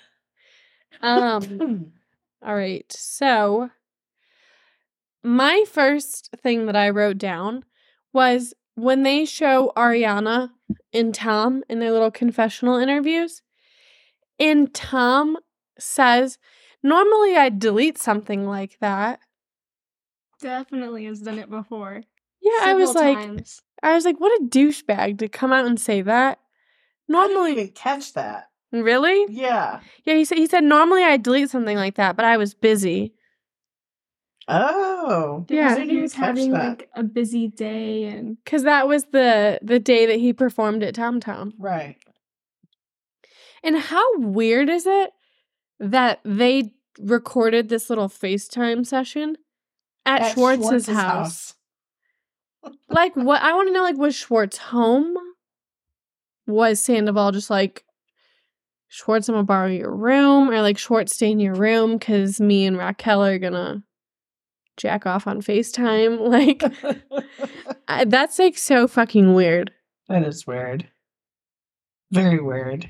[1.01, 1.93] Um,
[2.45, 2.85] all right.
[2.93, 3.71] So
[5.23, 7.65] my first thing that I wrote down
[8.13, 10.51] was when they show Ariana
[10.93, 13.43] and Tom in their little confessional interviews,
[14.39, 15.37] and Tom
[15.79, 16.39] says,
[16.83, 19.19] Normally I'd delete something like that.
[20.41, 22.03] Definitely has done it before.
[22.41, 23.63] Yeah, I was like, times.
[23.83, 26.39] I was like, what a douchebag to come out and say that.
[26.39, 28.51] I didn't Normally, even catch that.
[28.71, 29.27] really?
[29.31, 29.81] Yeah.
[30.05, 33.15] Yeah, he said he said normally I delete something like that, but I was busy.
[34.49, 35.45] Oh.
[35.49, 35.75] Yeah.
[35.77, 36.69] I he was having that.
[36.69, 40.95] like a busy day, and Cause that was the the day that he performed at
[40.95, 41.53] Tom Tom.
[41.59, 41.97] Right.
[43.63, 45.11] And how weird is it
[45.81, 49.37] that they recorded this little FaceTime session
[50.05, 51.55] at, Schwartz's, house?
[52.89, 55.17] Like what I want to know like was Schwartz home?
[56.47, 57.85] Was Sandoval just like
[58.89, 62.67] Schwartz, I'm gonna borrow your room, or like Schwartz stay in your room because me
[62.67, 63.83] and Raquel are gonna
[64.77, 66.19] jack off on FaceTime.
[66.37, 66.63] Like
[67.89, 69.71] I, that's like so fucking weird.
[70.09, 70.89] that is weird.
[72.11, 72.89] Very weird.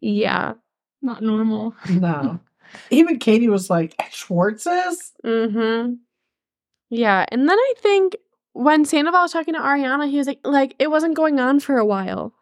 [0.00, 0.54] Yeah.
[1.02, 1.74] not normal.
[1.88, 2.40] No.
[2.90, 5.12] Even Katie was like, "At Schwartz's?
[5.24, 5.94] Mm-hmm.
[6.90, 7.26] Yeah.
[7.28, 8.16] And then I think
[8.52, 11.76] when Sandoval was talking to Ariana, he was like, like, it wasn't going on for
[11.78, 12.32] a while.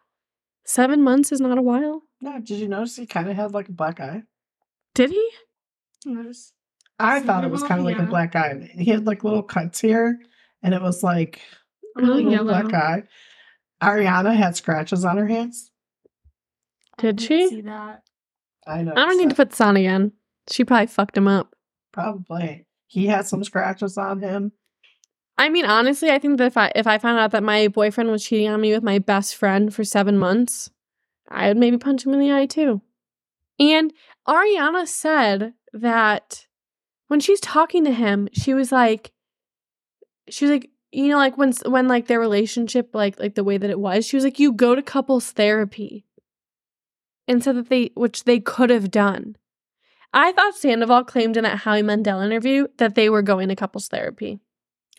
[0.65, 2.03] Seven months is not a while.
[2.21, 4.23] No, did you notice he kind of had like a black eye?
[4.95, 5.29] Did he?
[6.05, 6.53] Notice.
[6.99, 8.69] I thought it was kind of like a black eye.
[8.73, 10.19] He had like little cuts here,
[10.61, 11.41] and it was like
[11.97, 12.61] a Really little yellow.
[12.69, 13.03] black eye.
[13.81, 15.71] Ariana had scratches on her hands.
[16.97, 17.27] Did she?
[17.29, 18.03] didn't See that?
[18.67, 18.79] I.
[18.79, 20.13] I don't need to put this on again.
[20.49, 21.55] She probably fucked him up.
[21.91, 22.65] Probably.
[22.87, 24.51] He had some scratches on him.
[25.37, 28.11] I mean, honestly, I think that if I if I found out that my boyfriend
[28.11, 30.69] was cheating on me with my best friend for seven months,
[31.27, 32.81] I would maybe punch him in the eye too.
[33.59, 33.91] And
[34.27, 36.45] Ariana said that
[37.13, 39.11] when she's talking to him, she was like,
[40.29, 43.55] she was like, you know, like when when like their relationship, like like the way
[43.59, 46.07] that it was, she was like, you go to couples therapy,
[47.27, 49.35] and said that they, which they could have done.
[50.11, 53.87] I thought Sandoval claimed in that Howie Mandel interview that they were going to couples
[53.89, 54.39] therapy.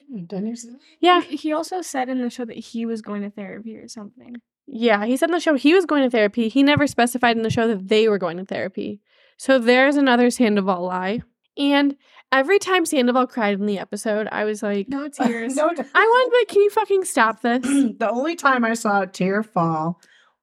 [0.09, 0.79] Hmm, Didn't you see that?
[1.00, 3.88] Yeah, He he also said in the show that he was going to therapy or
[3.88, 4.37] something.
[4.68, 6.48] Yeah, he said in the show he was going to therapy.
[6.48, 9.00] He never specified in the show that they were going to therapy.
[9.37, 11.22] So there's another Sandoval lie.
[11.56, 11.96] And
[12.32, 15.56] every time Sandoval cried in the episode, I was like, No tears.
[15.56, 17.62] no, I wanted to be like, can you fucking stop this?
[17.98, 20.00] the only time I saw a tear fall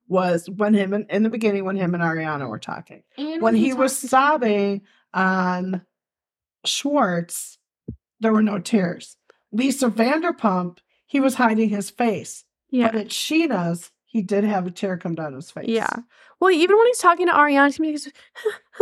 [0.08, 3.04] was when him and in the beginning when him and Ariana were talking.
[3.18, 4.82] And When he was sobbing
[5.14, 5.84] on
[6.66, 7.58] Schwartz,
[8.20, 9.18] there were no tears.
[9.52, 12.44] Lisa Vanderpump, he was hiding his face.
[12.70, 12.92] Yeah.
[12.92, 15.70] But at Scheana's, he did have a tear come down his face.
[15.70, 15.96] Yeah.
[16.42, 18.10] Well, even when he's talking to Ariana, he makes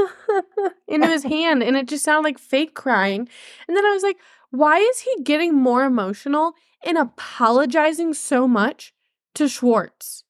[0.87, 3.29] into his hand, and it just sounded like fake crying.
[3.67, 4.17] And then I was like,
[4.49, 8.91] why is he getting more emotional and apologizing so much
[9.35, 10.23] to Schwartz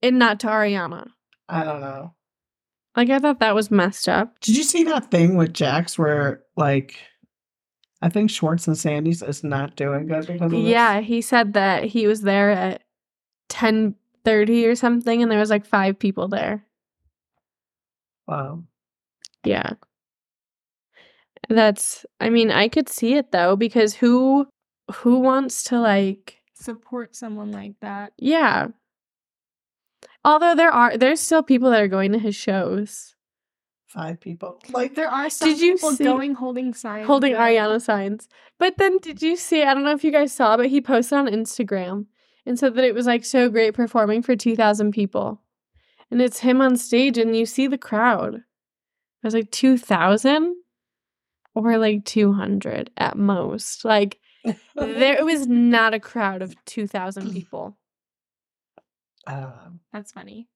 [0.00, 1.08] and not to Ariana?
[1.48, 2.14] I don't know.
[2.96, 4.38] Like, I thought that was messed up.
[4.42, 6.98] Did you see that thing with Jax where like
[8.00, 10.60] I think Schwartz and Sandy's is not doing good because of this?
[10.60, 12.82] Yeah, he said that he was there at
[13.52, 16.64] ten thirty or something, and there was like five people there.
[18.26, 18.64] Wow.
[19.44, 19.70] Yeah.
[21.48, 24.46] That's I mean, I could see it though because who
[24.94, 28.12] who wants to like support someone like that.
[28.18, 28.68] yeah.
[30.24, 33.14] Although there are there's still people that are going to his shows
[33.88, 34.58] Five people.
[34.70, 37.06] Like There are some Did you people see- going holding signs.
[37.06, 38.26] holding Ariana signs.
[38.58, 41.18] But then did you see I don't know if you guys saw, but he posted
[41.18, 42.06] on Instagram
[42.44, 45.40] and said that it was like so great performing for 2000 people.
[46.10, 48.34] And it's him on stage and you see the crowd.
[48.34, 48.42] It
[49.24, 50.56] was like 2000
[51.54, 53.84] or like 200 at most.
[53.84, 54.18] Like
[54.74, 57.76] there it was not a crowd of 2000 people
[59.26, 60.48] um, That's funny.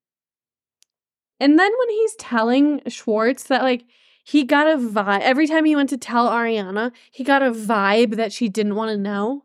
[1.38, 3.84] and then when he's telling schwartz that like
[4.24, 8.16] he got a vibe every time he went to tell ariana he got a vibe
[8.16, 9.44] that she didn't want to know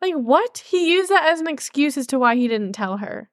[0.00, 3.30] like what he used that as an excuse as to why he didn't tell her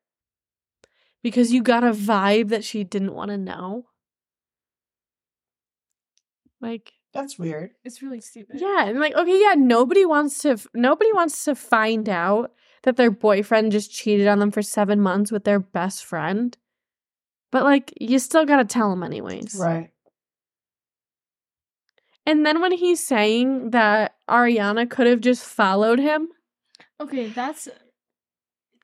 [1.21, 3.85] because you got a vibe that she didn't want to know
[6.63, 7.71] like that's weird.
[7.83, 8.59] It's really stupid.
[8.59, 12.51] Yeah, and like okay, yeah, nobody wants to f- nobody wants to find out
[12.83, 16.57] that their boyfriend just cheated on them for 7 months with their best friend.
[17.51, 19.55] But like you still got to tell them anyways.
[19.59, 19.91] Right.
[22.25, 26.29] And then when he's saying that Ariana could have just followed him,
[27.03, 27.67] Okay, that's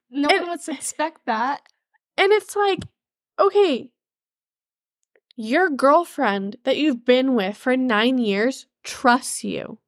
[0.09, 1.61] no And- one would expect that.
[2.17, 2.79] and it's like
[3.39, 3.89] okay,
[5.37, 9.79] your girlfriend that you've been with for 9 years trusts you.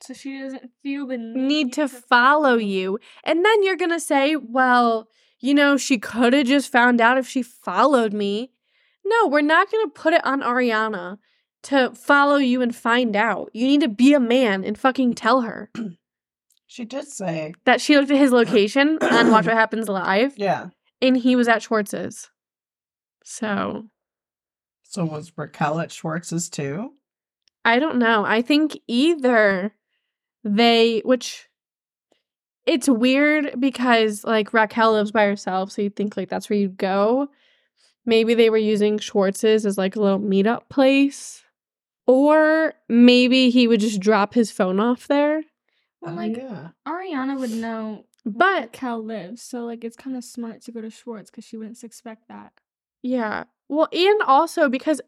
[0.00, 3.00] So she doesn't feel the need to follow you.
[3.24, 5.08] And then you're going to say, well,
[5.40, 8.52] you know, she could have just found out if she followed me.
[9.04, 11.18] No, we're not going to put it on Ariana
[11.64, 13.50] to follow you and find out.
[13.52, 15.70] You need to be a man and fucking tell her
[16.66, 20.68] She did say, that she looked at his location on Watch What Happens Live yeah.
[21.00, 22.30] and he was at Schwartz's.
[23.24, 23.86] So
[24.82, 26.92] So was Raquel at Schwartz's too?
[27.64, 28.24] I don't know.
[28.24, 29.72] I think either
[30.44, 31.48] they, which
[32.66, 36.76] it's weird because like Raquel lives by herself, so you'd think like that's where you'd
[36.76, 37.28] go.
[38.04, 41.42] Maybe they were using Schwartz's as like a little meetup place.
[42.06, 45.42] Or maybe he would just drop his phone off there.
[46.00, 46.68] Well, Oh, like yeah.
[46.86, 50.90] Ariana would know But Cal lives, so like it's kind of smart to go to
[50.90, 52.52] Schwartz because she wouldn't expect that.
[53.02, 53.44] yeah.
[53.68, 55.00] Well, and also because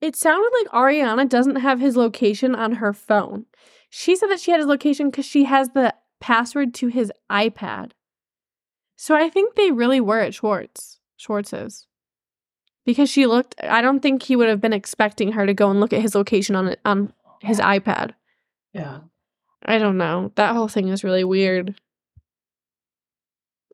[0.00, 3.46] it sounded like Ariana doesn't have his location on her phone.
[3.88, 7.92] She said that she had his location because she has the password to his iPad.
[8.96, 10.98] So I think they really were at Schwartz.
[11.16, 11.86] Schwartz's.
[12.84, 15.78] Because she looked I don't think he would have been expecting her to go and
[15.80, 18.14] look at his location on it on his iPad.
[18.72, 19.00] Yeah.
[19.64, 20.32] I don't know.
[20.36, 21.74] That whole thing is really weird.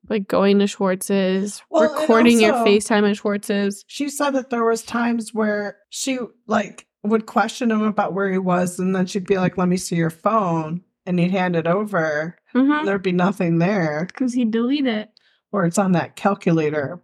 [0.08, 3.84] Like going to Schwartz's, Well, and recording your also- FaceTime at Schwartz's.
[3.86, 8.38] She said that there was times where she like would question him about where he
[8.38, 11.66] was and then she'd be like, Let me see your phone and he'd hand it
[11.66, 12.36] over.
[12.54, 12.72] Mm-hmm.
[12.72, 14.04] and There'd be nothing there.
[14.06, 15.10] Because he deleted it.
[15.52, 17.00] Or it's on that calculator.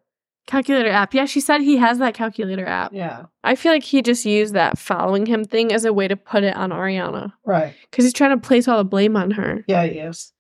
[0.47, 1.13] Calculator app.
[1.13, 2.93] Yeah, she said he has that calculator app.
[2.93, 3.25] Yeah.
[3.43, 6.45] I feel like he just used that following him thing as a way to put
[6.45, 7.75] it on Ariana Right.
[7.91, 10.33] because he's trying to place all the blame on her, Yeah, he is.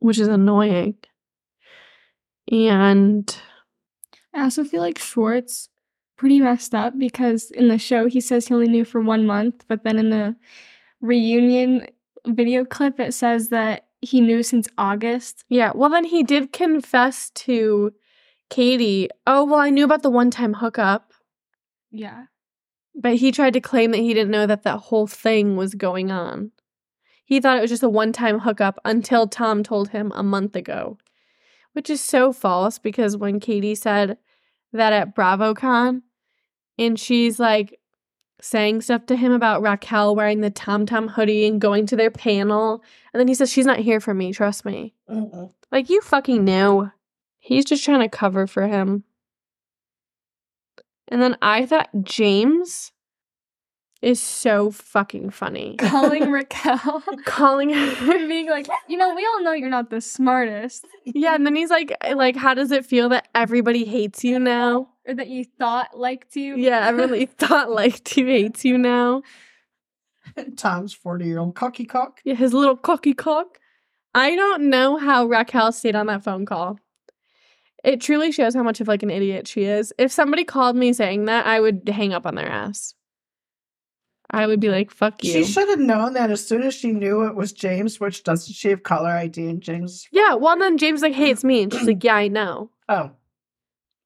[0.00, 0.96] which is annoying.
[2.50, 3.34] And
[4.34, 5.68] I also feel like Schwartz
[6.16, 9.64] pretty messed up because in the show he says he only knew for one month,
[9.68, 10.36] but then in the
[11.00, 11.86] reunion
[12.26, 15.44] video clip it says that he knew since August.
[15.48, 17.92] yeah, well, then he did confess to
[18.50, 21.12] Katie, oh, well, I knew about the one time hookup,
[21.90, 22.24] Yeah.
[22.94, 26.10] but he tried to claim that he didn't know that that whole thing was going
[26.10, 26.50] on.
[27.24, 30.56] He thought it was just a one time hookup until Tom told him a month
[30.56, 30.98] ago,
[31.72, 34.18] which is so false because when Katie said
[34.72, 36.02] that at BravoCon,
[36.78, 37.78] and she's like,
[38.42, 42.10] saying stuff to him about Raquel wearing the Tom Tom hoodie and going to their
[42.10, 42.82] panel.
[43.12, 44.94] And then he says, She's not here for me, trust me.
[45.10, 45.52] Mm-mm.
[45.70, 46.90] Like, you fucking knew.
[47.50, 49.02] He's just trying to cover for him.
[51.08, 52.92] And then I thought James
[54.00, 55.74] is so fucking funny.
[55.80, 57.02] Calling Raquel.
[57.24, 61.44] Calling her being like, you know, we all know you're not the smartest, Yeah, and
[61.44, 64.90] then he's like like how does it feel that everybody hates you now?
[65.08, 66.54] or that you thought liked you.
[66.56, 69.22] Yeah, everybody thought liked you hates you now.
[70.56, 72.20] Tom's 40 year old cocky cock.
[72.22, 73.58] Yeah, his little cocky cock.
[74.14, 76.78] I don't know how Raquel stayed on that phone call.
[77.82, 79.92] It truly shows how much of like an idiot she is.
[79.98, 82.94] If somebody called me saying that, I would hang up on their ass.
[84.30, 85.32] I would be like, fuck you.
[85.32, 88.52] She should have known that as soon as she knew it was James, which doesn't
[88.54, 90.06] she have caller ID and James?
[90.12, 91.62] yeah, well then James like, hey, it's me.
[91.64, 92.70] And she's like, Yeah, I know.
[92.88, 93.10] Oh.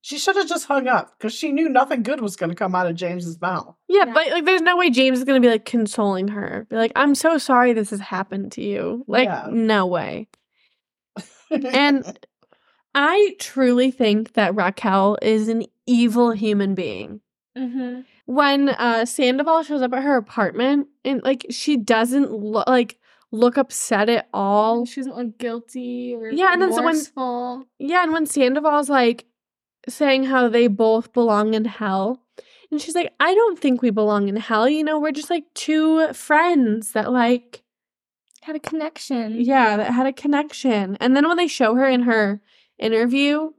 [0.01, 2.75] She should have just hung up because she knew nothing good was going to come
[2.75, 3.75] out of James's mouth.
[3.89, 4.13] Yeah, Yeah.
[4.15, 6.67] but like there's no way James is gonna be like consoling her.
[6.71, 9.05] Be like, I'm so sorry this has happened to you.
[9.09, 9.49] Like, Yeah.
[9.51, 10.29] no way.
[11.51, 12.19] And
[12.95, 17.21] I truly think that Raquel is an evil human being.
[17.57, 18.01] Mm-hmm.
[18.27, 22.99] When uh Sandoval shows up at her apartment and like she doesn't look like
[23.35, 24.87] look upset at all.
[24.87, 27.67] She doesn't look guilty or Yeah, and then when-.
[27.79, 29.27] Yeah, and when Sandoval's like
[29.89, 32.23] saying how they both belong in hell,
[32.71, 34.69] and she's like, I don't think we belong in hell.
[34.69, 37.63] You know, we're just like two friends that like
[38.43, 39.41] had a connection.
[39.41, 40.97] Yeah, that had a connection.
[41.01, 42.41] And then when they show her in her
[42.79, 43.51] interview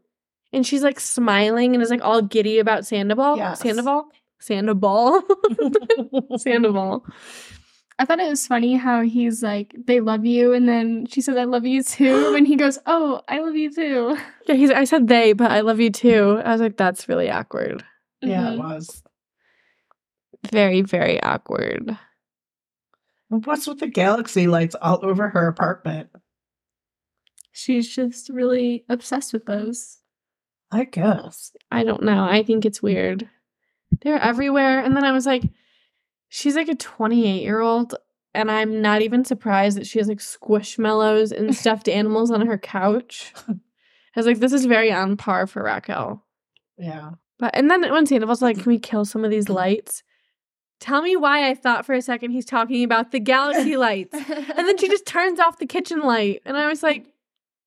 [0.53, 3.37] and she's like smiling and is like all giddy about Sandoval.
[3.37, 3.59] Yes.
[3.61, 4.05] Sandoval?
[4.39, 5.23] Sandoval.
[6.37, 7.05] Sandoval.
[7.97, 11.37] I thought it was funny how he's like, they love you, and then she says,
[11.37, 12.33] I love you too.
[12.37, 14.17] And he goes, Oh, I love you too.
[14.47, 16.41] Yeah, he's I said they, but I love you too.
[16.43, 17.83] I was like, that's really awkward.
[18.21, 18.63] yeah, it Mhm.
[18.77, 19.01] was.
[20.51, 21.97] Very, very awkward.
[23.29, 26.09] What's with the galaxy lights all over her apartment?
[27.57, 29.99] She's just really obsessed with those.
[30.73, 31.55] I guess.
[31.71, 32.25] I don't know.
[32.25, 33.29] I think it's weird.
[34.01, 34.81] They're everywhere.
[34.83, 35.43] And then I was like,
[36.27, 37.95] she's like a 28 year old.
[38.33, 42.57] And I'm not even surprised that she has like squishmallows and stuffed animals on her
[42.57, 43.33] couch.
[43.47, 43.53] I
[44.17, 46.25] was like, this is very on par for Raquel.
[46.77, 47.11] Yeah.
[47.39, 50.03] But and then when Sandoval's was like, can we kill some of these lights?
[50.81, 54.13] Tell me why I thought for a second he's talking about the galaxy lights.
[54.13, 56.41] And then she just turns off the kitchen light.
[56.43, 57.05] And I was like,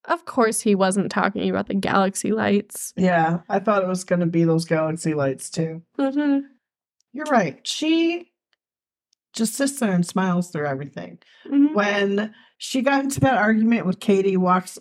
[0.09, 2.93] of course he wasn't talking about the galaxy lights.
[2.97, 3.41] Yeah.
[3.49, 5.83] I thought it was going to be those galaxy lights too.
[5.99, 6.43] Mhm.
[7.13, 7.67] You're right.
[7.67, 8.31] She
[9.35, 11.19] just sits there and smiles through everything.
[11.47, 11.75] Mhm.
[11.75, 14.79] When she got into that argument with Katie, walks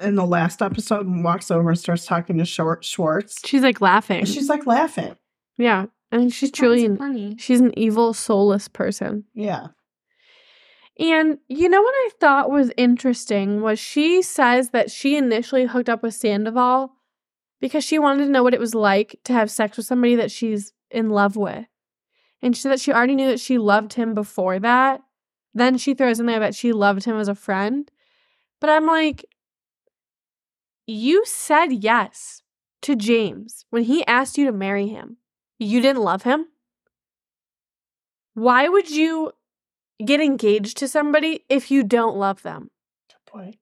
[0.00, 3.38] in the last episode and walks over and starts talking to Short Schwartz.
[3.44, 4.18] She's like laughing.
[4.20, 5.16] And she's like laughing.
[5.56, 5.86] yeah.
[6.12, 7.34] And she's That's truly funny.
[7.40, 9.24] she's an evil, soulless person.
[9.34, 9.68] Yeah.
[10.98, 15.88] And you know what I thought was interesting was she says that she initially hooked
[15.88, 16.92] up with Sandoval
[17.60, 20.30] because she wanted to know what it was like to have sex with somebody that
[20.30, 21.66] she's in love with.
[22.42, 25.00] And she said that she already knew that she loved him before that.
[25.52, 27.90] Then she throws in there that she loved him as a friend.
[28.60, 29.24] But I'm like,
[30.86, 32.42] you said yes
[32.82, 35.16] to James when he asked you to marry him.
[35.58, 36.46] You didn't love him?
[38.34, 39.32] Why would you
[40.06, 42.70] get engaged to somebody if you don't love them?
[43.08, 43.56] Good point.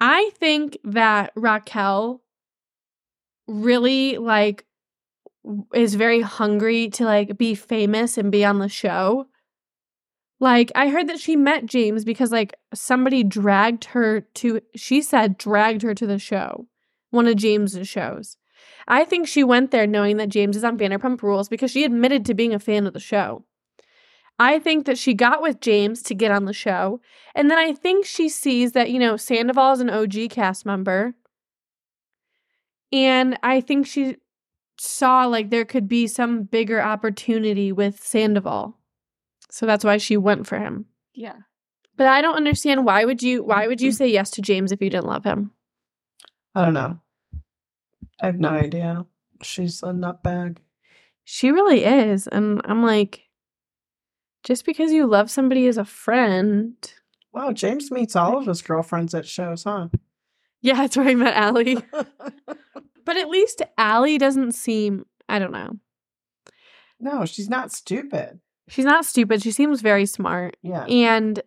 [0.00, 2.22] I think that Raquel
[3.46, 4.64] really like
[5.74, 9.26] is very hungry to like be famous and be on the show.
[10.40, 15.38] Like I heard that she met James because like somebody dragged her to she said
[15.38, 16.66] dragged her to the show.
[17.10, 18.36] One of James's shows.
[18.88, 22.24] I think she went there knowing that James is on Vanderpump Rules because she admitted
[22.26, 23.44] to being a fan of the show.
[24.38, 27.00] I think that she got with James to get on the show.
[27.34, 31.14] And then I think she sees that, you know, Sandoval is an OG cast member.
[32.92, 34.16] And I think she
[34.78, 38.76] saw like there could be some bigger opportunity with Sandoval.
[39.50, 40.86] So that's why she went for him.
[41.14, 41.36] Yeah.
[41.96, 43.96] But I don't understand why would you why would you mm-hmm.
[43.96, 45.52] say yes to James if you didn't love him?
[46.54, 46.98] I don't know.
[48.20, 49.06] I have no idea.
[49.42, 50.58] She's a nutbag.
[51.24, 52.26] She really is.
[52.26, 53.22] And I'm like
[54.42, 56.74] just because you love somebody as a friend.
[57.32, 59.88] Wow, James meets all of his girlfriends at shows, huh?
[60.60, 61.76] Yeah, that's where I met Ally.
[63.04, 65.72] But at least Ally doesn't seem I don't know.
[67.00, 68.38] no, she's not stupid.
[68.68, 69.42] She's not stupid.
[69.42, 70.56] She seems very smart.
[70.62, 70.84] Yeah.
[70.84, 71.42] And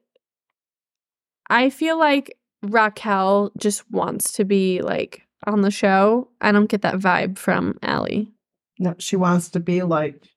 [1.49, 6.29] I feel like Raquel just wants to be like on the show.
[6.41, 8.25] I don't get that vibe from Ally.
[8.79, 10.27] No, she wants to be like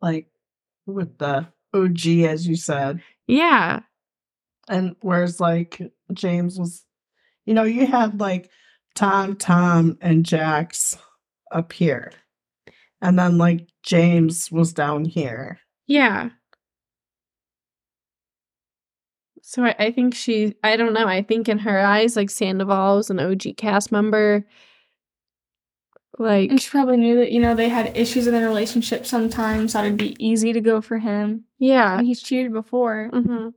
[0.00, 0.28] like
[0.86, 3.02] with the OG, as you said.
[3.26, 3.80] Yeah.
[4.68, 5.80] And whereas like
[6.12, 6.84] James was,
[7.46, 8.50] you know, you had like
[8.94, 10.96] Tom, Tom, and Jax
[11.52, 12.12] up here.
[13.00, 15.58] And then like James was down here.
[15.86, 16.30] Yeah.
[19.42, 21.08] So I, I think she, I don't know.
[21.08, 24.46] I think in her eyes, like Sandoval was an OG cast member.
[26.20, 29.72] Like, And she probably knew that, you know, they had issues in their relationship sometimes.
[29.72, 31.44] That it'd be easy to go for him.
[31.58, 31.96] yeah.
[31.98, 33.08] And he's cheated before.
[33.12, 33.48] hmm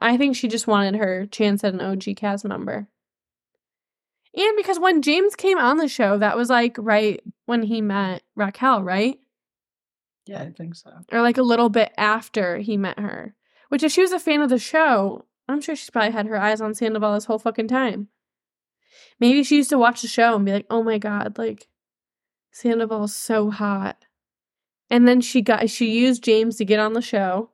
[0.00, 2.88] I think she just wanted her chance at an OG cast member.
[4.36, 8.22] And because when James came on the show, that was like right when he met
[8.36, 9.18] Raquel, right?
[10.26, 10.90] Yeah, I think so.
[11.12, 13.34] Or like a little bit after he met her.
[13.68, 16.36] Which, if she was a fan of the show, I'm sure she's probably had her
[16.40, 18.08] eyes on Sandoval this whole fucking time.
[19.20, 21.68] Maybe she used to watch the show and be like, oh my god, like,
[22.50, 24.04] Sandoval's so hot.
[24.88, 27.50] And then she got, she used James to get on the show.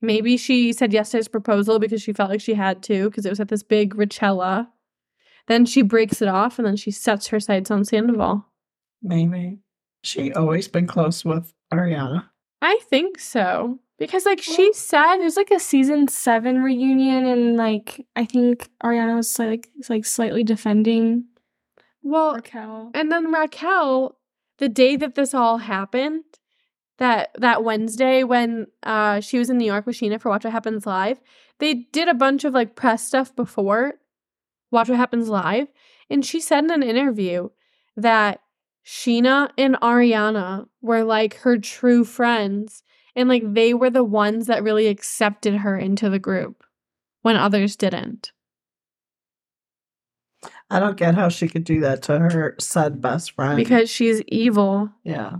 [0.00, 3.26] Maybe she said yes to his proposal because she felt like she had to because
[3.26, 4.68] it was at this big Richella.
[5.48, 8.46] Then she breaks it off and then she sets her sights on Sandoval.
[9.02, 9.58] Maybe.
[10.04, 12.28] She always been close with Ariana.
[12.62, 13.78] I think so.
[13.98, 19.16] Because like she said, There's like a season seven reunion, and like I think Ariana
[19.16, 21.24] was like like slightly defending
[22.02, 22.90] well, Raquel.
[22.94, 24.16] and then Raquel,
[24.58, 26.24] the day that this all happened,
[26.98, 30.52] that that Wednesday when uh she was in New York with Scheana for Watch What
[30.52, 31.20] Happens Live,
[31.58, 33.94] they did a bunch of like press stuff before
[34.70, 35.68] Watch What Happens Live,
[36.10, 37.48] and she said in an interview
[37.96, 38.40] that
[38.84, 42.82] Scheana and Ariana were like her true friends,
[43.14, 46.64] and like they were the ones that really accepted her into the group
[47.22, 48.32] when others didn't.
[50.70, 53.56] I don't get how she could do that to her said best friend.
[53.56, 54.90] Because she's evil.
[55.04, 55.36] yeah.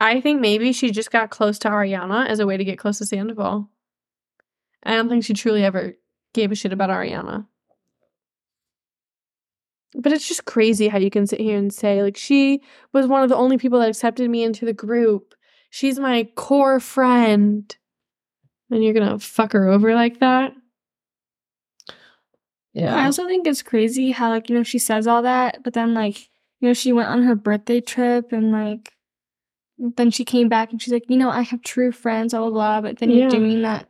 [0.00, 2.98] I think maybe she just got close to Ariana as a way to get close
[2.98, 3.70] to Sandoval.
[4.82, 5.94] I don't think she truly ever
[6.34, 7.46] gave a shit about Ariana.
[9.94, 12.62] But it's just crazy how you can sit here and say, like, she
[12.92, 15.34] was one of the only people that accepted me into the group.
[15.70, 17.74] She's my core friend.
[18.70, 20.52] And you're gonna fuck her over like that?
[22.74, 22.94] Yeah.
[22.96, 25.94] I also think it's crazy how like you know she says all that, but then
[25.94, 26.28] like
[26.60, 28.92] you know she went on her birthday trip and like
[29.78, 32.50] then she came back and she's like, you know, I have true friends, blah blah
[32.50, 32.80] blah.
[32.80, 33.16] But then Yeah.
[33.22, 33.88] you're doing that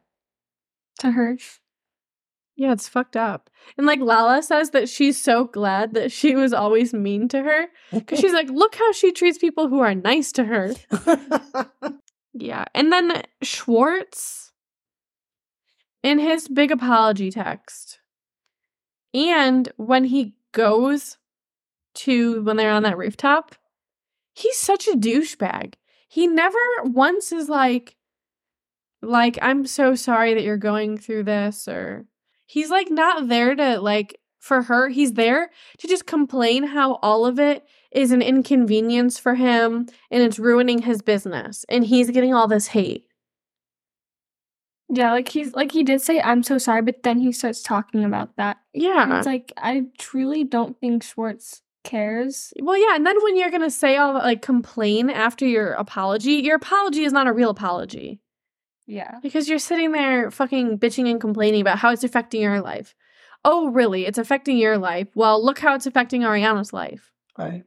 [1.01, 1.37] to her.
[2.57, 3.49] Yeah, it's fucked up.
[3.79, 7.67] And like Lala says that she's so glad that she was always mean to her.
[7.93, 10.73] Because she's like, look how she treats people who are nice to her.
[12.35, 12.65] Yeah.
[12.75, 14.53] And then Schwartz
[16.03, 17.99] in his big apology text.
[19.15, 21.19] And when he goes
[21.95, 23.55] to when they're on that rooftop,
[24.35, 25.75] he's such a douchebag.
[26.09, 27.97] He never once is like
[29.03, 32.07] like I'm so sorry that you're going through this or
[32.47, 37.25] he's like not there to like for her, he's there to just complain how all
[37.25, 42.35] of it is an inconvenience for him and it's ruining his business and he's getting
[42.35, 43.07] all this hate.
[44.95, 48.05] Yeah, like he's like he did say, I'm so sorry, but then he starts talking
[48.05, 48.59] about that.
[48.75, 49.17] And Yeah.
[49.19, 52.53] It's like I truly don't think Schwartz cares.
[52.61, 56.33] Well, yeah, and then when you're going to say all like complain after your apology,
[56.35, 58.21] your apology is not a real apology
[58.87, 59.19] Yeah.
[59.23, 62.95] because you're sitting there fucking bitching and complaining about how it's affecting your life.
[63.45, 64.07] Oh, really?
[64.07, 65.09] It's affecting your life.
[65.17, 67.11] Well, look how it's affecting Ariana's life.
[67.39, 67.65] right.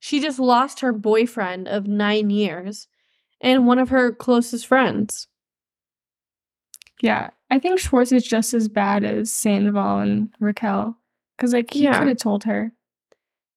[0.00, 2.88] She just lost her boyfriend of 9 years
[3.40, 5.28] and one of her closest friends.
[7.04, 7.30] Yeah.
[7.50, 10.96] I think Schwartz is just as bad as Sandoval and Raquel.
[11.38, 11.98] Cause like he Yeah.
[11.98, 12.72] could have told her.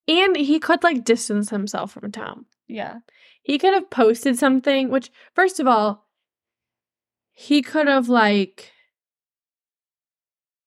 [0.07, 2.45] And he could like distance himself from Tom.
[2.67, 2.97] Yeah.
[3.43, 6.05] He could have posted something, which, first of all,
[7.31, 8.73] he could have, like,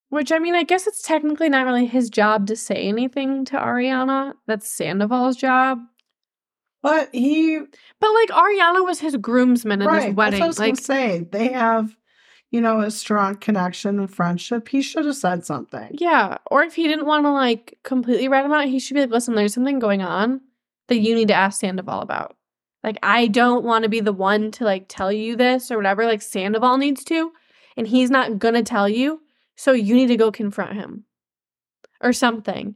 [0.09, 3.57] which I mean, I guess it's technically not really his job to say anything to
[3.57, 4.33] Ariana.
[4.47, 5.77] That's Sandoval's job.
[6.81, 7.59] But he
[7.99, 10.03] But, like, Ariana was his groomsman at right.
[10.07, 10.39] his wedding.
[10.39, 11.27] That's what I was Like, gonna say.
[11.31, 11.95] They have,
[12.51, 14.67] you know, a strong connection and friendship.
[14.67, 15.89] He should have said something.
[15.93, 16.37] yeah.
[16.51, 19.09] Or if he didn't want to, like, completely write him out, he should be like,
[19.09, 20.41] listen, there's something going on
[20.87, 22.35] that you need to ask Sandoval about.
[22.83, 26.05] Like, I don't want to be the one to, like, tell you this or whatever.
[26.05, 27.31] Like, Sandoval needs to,
[27.77, 29.21] and he's not going to tell you.
[29.55, 31.05] So you need to go confront him
[32.01, 32.75] or something.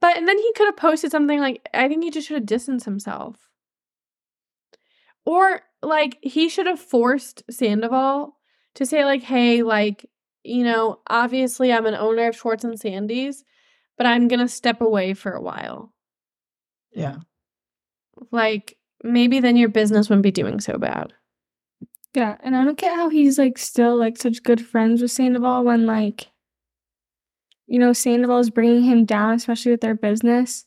[0.00, 2.46] But, and then he could have posted something like, I think he just should have
[2.46, 3.48] distanced himself.
[5.24, 8.35] Or, like, he should have forced Sandoval
[8.76, 10.06] to say, like, hey, like,
[10.44, 13.44] you know, obviously I'm an owner of Schwartz and Sandy's,
[13.98, 15.92] but I'm going to step away for a while.
[16.92, 17.16] Yeah.
[18.30, 21.12] Like, maybe then your business wouldn't be doing so bad.
[22.14, 25.64] Yeah, and I don't get how he's like still like such good friends with Sandoval
[25.64, 26.28] when like
[27.66, 30.64] you know Sandoval is bringing him down, especially with their business,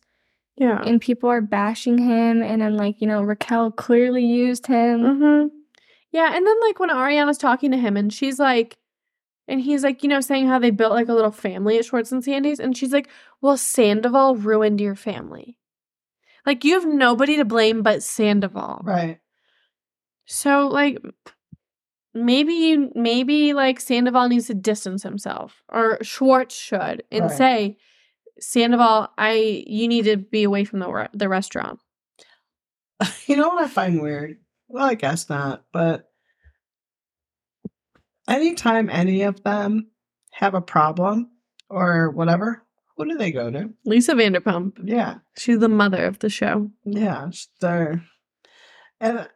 [0.57, 0.79] Yeah.
[0.85, 4.99] and people are bashing him, and then like you know Raquel clearly used him.
[5.01, 5.47] Mm-hmm.
[6.11, 8.77] Yeah, and then like when Ariana's talking to him and she's like,
[9.47, 12.11] and he's like, you know, saying how they built like a little family at Schwartz
[12.11, 13.09] and Sandy's, and she's like,
[13.41, 15.57] well, Sandoval ruined your family.
[16.45, 18.81] Like you have nobody to blame but Sandoval.
[18.83, 19.19] Right.
[20.25, 20.99] So like
[22.13, 27.37] maybe you maybe like Sandoval needs to distance himself or Schwartz should and Right.
[27.37, 27.77] say
[28.39, 31.79] Sandoval, I you need to be away from the the restaurant.
[33.27, 34.37] You know what I find weird?
[34.69, 36.09] Well, I guess not, but
[38.27, 39.87] anytime any of them
[40.31, 41.31] have a problem
[41.69, 42.63] or whatever,
[42.95, 43.69] who do they go to?
[43.85, 45.15] Lisa Vanderpump, Yeah.
[45.37, 46.69] she's the mother of the show.
[46.85, 47.29] Yeah.
[47.31, 48.03] sh- They're,
[48.99, 49.27] and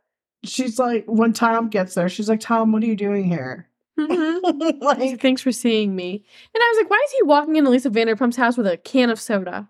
[0.44, 3.70] she's like, when Tom gets there, she's like, Tom, what are you doing here?
[3.96, 4.60] He's mm-hmm.
[4.84, 6.26] like, like, Thanks for seeing me.
[6.54, 9.10] And I was like, why is he walking into Lisa Vanderpump's house with a can
[9.10, 9.70] of soda?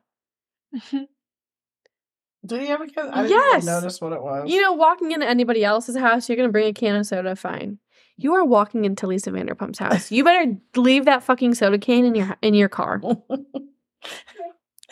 [2.45, 3.05] did he ever get?
[3.05, 3.63] I didn't Yes.
[3.63, 4.49] even notice what it was.
[4.49, 7.79] You know, walking into anybody else's house, you're gonna bring a can of soda, fine.
[8.17, 10.11] You are walking into Lisa Vanderpump's house.
[10.11, 13.01] You better leave that fucking soda can in your in your car.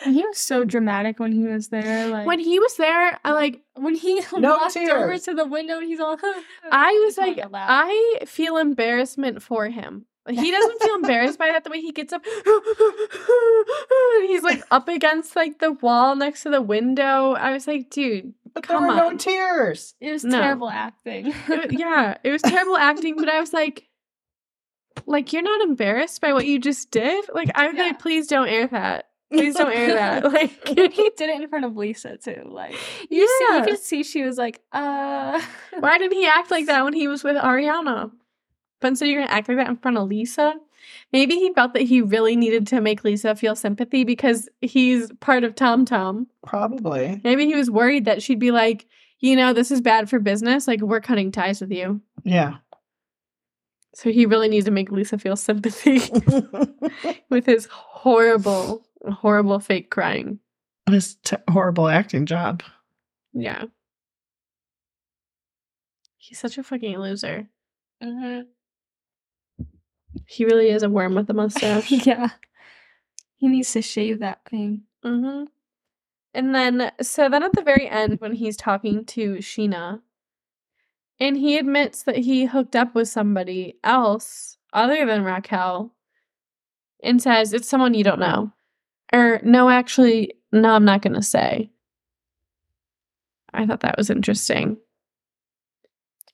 [0.04, 2.08] He was so dramatic when he was there.
[2.08, 5.78] Like When he was there, I like when he No walked over to the window,
[5.78, 6.16] and he's all.
[6.72, 7.46] I was Just like.
[7.54, 10.06] I feel embarrassment for him.
[10.28, 12.22] He doesn't feel embarrassed by that the way he gets up.
[14.26, 17.32] He's like up against like the wall next to the window.
[17.32, 19.94] I was like, dude, but there come were no tears.
[20.00, 20.40] it was No.
[20.40, 21.32] terrible acting.
[21.48, 23.88] it- yeah, it was terrible acting, but I was like,
[25.06, 27.24] like you're not embarrassed by what you just did.
[27.34, 27.84] Like I was Yeah.
[27.86, 29.08] like, please don't air that.
[29.32, 30.24] Please don't air that.
[30.32, 32.42] Like he did it in front of Lisa too.
[32.46, 32.74] Like
[33.10, 33.58] you see, Yeah.
[33.58, 35.40] you could see she was like, uh.
[35.80, 38.12] Why did he act like that when he was with Ariana?
[38.82, 40.54] But instead, you're gonna act like that in front of Lisa.
[41.12, 45.44] Maybe he felt that he really needed to make Lisa feel sympathy because he's part
[45.44, 46.26] of Tom Tom.
[46.44, 47.20] Probably.
[47.22, 48.86] Maybe he was worried that she'd be like,
[49.20, 50.66] you know, this is bad for business.
[50.66, 52.00] Like, we're cutting ties with you.
[52.24, 52.56] Yeah.
[53.94, 56.00] So he really needs to make Lisa feel sympathy
[57.30, 60.40] with his horrible, horrible fake crying.
[60.90, 62.64] His t- horrible acting job.
[63.32, 63.66] Yeah.
[66.16, 67.48] He's such a fucking loser.
[68.02, 68.48] Mm-hmm.
[70.26, 71.90] He really is a worm with a mustache.
[72.06, 72.30] yeah.
[73.36, 74.82] He needs to shave that thing.
[75.02, 75.44] hmm
[76.34, 80.00] And then, so then at the very end, when he's talking to Scheana,
[81.20, 85.92] and he admits that he hooked up with somebody else other than Raquel,
[87.02, 88.52] and says it's someone you don't know,
[89.12, 91.70] or no, actually, no, I'm not gonna say.
[93.52, 94.78] I thought that was interesting.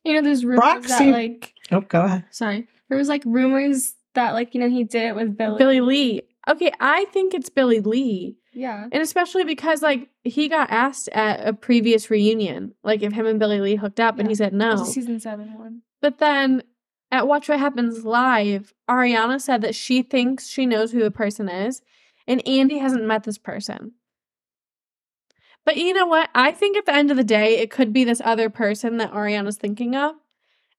[0.04, 2.24] You know, there's rumors Brock that like Oh, go ahead.
[2.30, 5.58] sorry, there was like rumors that like you know he did it with Billie.
[5.58, 6.22] Billie Lee.
[6.48, 8.36] Okay, I think it's Billie Lee.
[8.54, 8.88] Yeah.
[8.90, 13.38] And especially because like he got asked at a previous reunion, like if him and
[13.38, 14.82] Billie Lee hooked up, and he said It was no.
[14.82, 15.82] a season seven one.
[16.00, 16.62] But then
[17.10, 21.48] at Watch What Happens Live, Ariana said that she thinks she knows who the person
[21.48, 21.82] is,
[22.26, 23.92] and Andy hasn't met this person.
[25.64, 26.30] But you know what?
[26.34, 29.12] I think at the end of the day, it could be this other person that
[29.12, 30.14] Ariana's thinking of.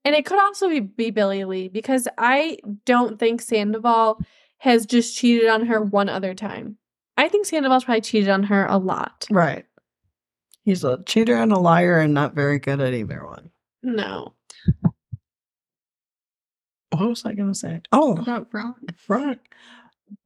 [0.06, 4.22] And it could also be, be Billie Lee because I don't think Sandoval
[4.60, 6.78] has just cheated on her one other time.
[7.18, 9.28] I think Sandoval's probably cheated on her a lot.
[9.30, 9.66] Right.
[10.64, 13.50] He's a cheater and a liar and not very good at either one.
[13.84, 14.34] No.
[16.92, 17.82] What was I going to say?
[17.92, 18.76] Oh, About Brock.
[19.08, 19.38] Brock.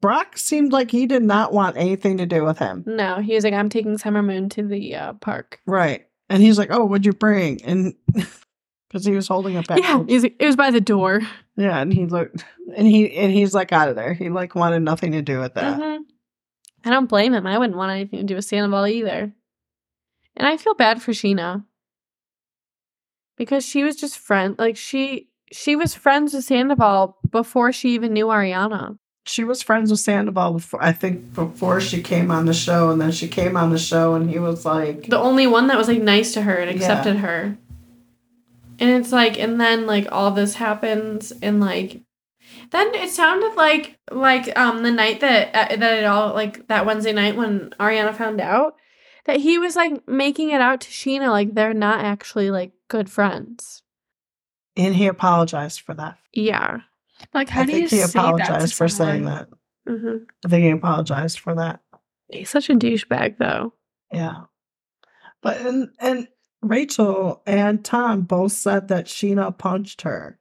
[0.02, 2.84] Brock seemed like he did not want anything to do with him.
[2.88, 3.20] No.
[3.22, 5.60] He was like, I'm taking Summer Moon to the uh, park.
[5.66, 6.06] Right.
[6.30, 7.62] And he's like, oh, what'd you bring?
[7.64, 7.94] And
[8.94, 9.84] because he was holding a package.
[9.86, 11.22] Yeah, he's it was by the door.
[11.58, 12.46] Yeah, and he looked,
[12.78, 14.14] and he and he's like out of there.
[14.14, 15.80] He like wanted nothing to do with that.
[15.80, 16.00] Mhm.
[16.86, 17.48] I don't blame him.
[17.48, 19.34] I wouldn't want anything to do with Sandoval either.
[20.36, 21.64] And I feel bad for Scheana
[23.38, 28.14] because she was just friend like she she was friends with Sandoval before she even
[28.14, 28.98] knew Ariana.
[29.26, 33.00] She was friends with Sandoval before, I think, before she came on the show, and
[33.00, 35.88] then she came on the show, and he was like, The only one that was
[35.88, 36.76] like nice to her and Yeah.
[36.76, 37.58] accepted her.
[38.84, 42.02] And it's like and then like all this happens and like
[42.72, 46.86] then it sounded like like um the night that uh, that it all like that
[46.86, 48.76] Wednesday night when Ariana found out
[49.24, 53.10] that he was like making it out to Scheana like they're not actually like good
[53.10, 53.84] friends.
[54.76, 56.18] and he apologized for that.
[56.34, 56.82] Yeah.
[57.34, 59.48] Like, how I do you think he say that to apologized for saying that.
[59.88, 61.80] hmm I think he apologized for that.
[62.28, 63.74] He's such a douchebag though.
[64.12, 64.42] Yeah,
[65.42, 66.28] but and and
[66.64, 70.40] Rachel and Tom both said that Scheana punched her.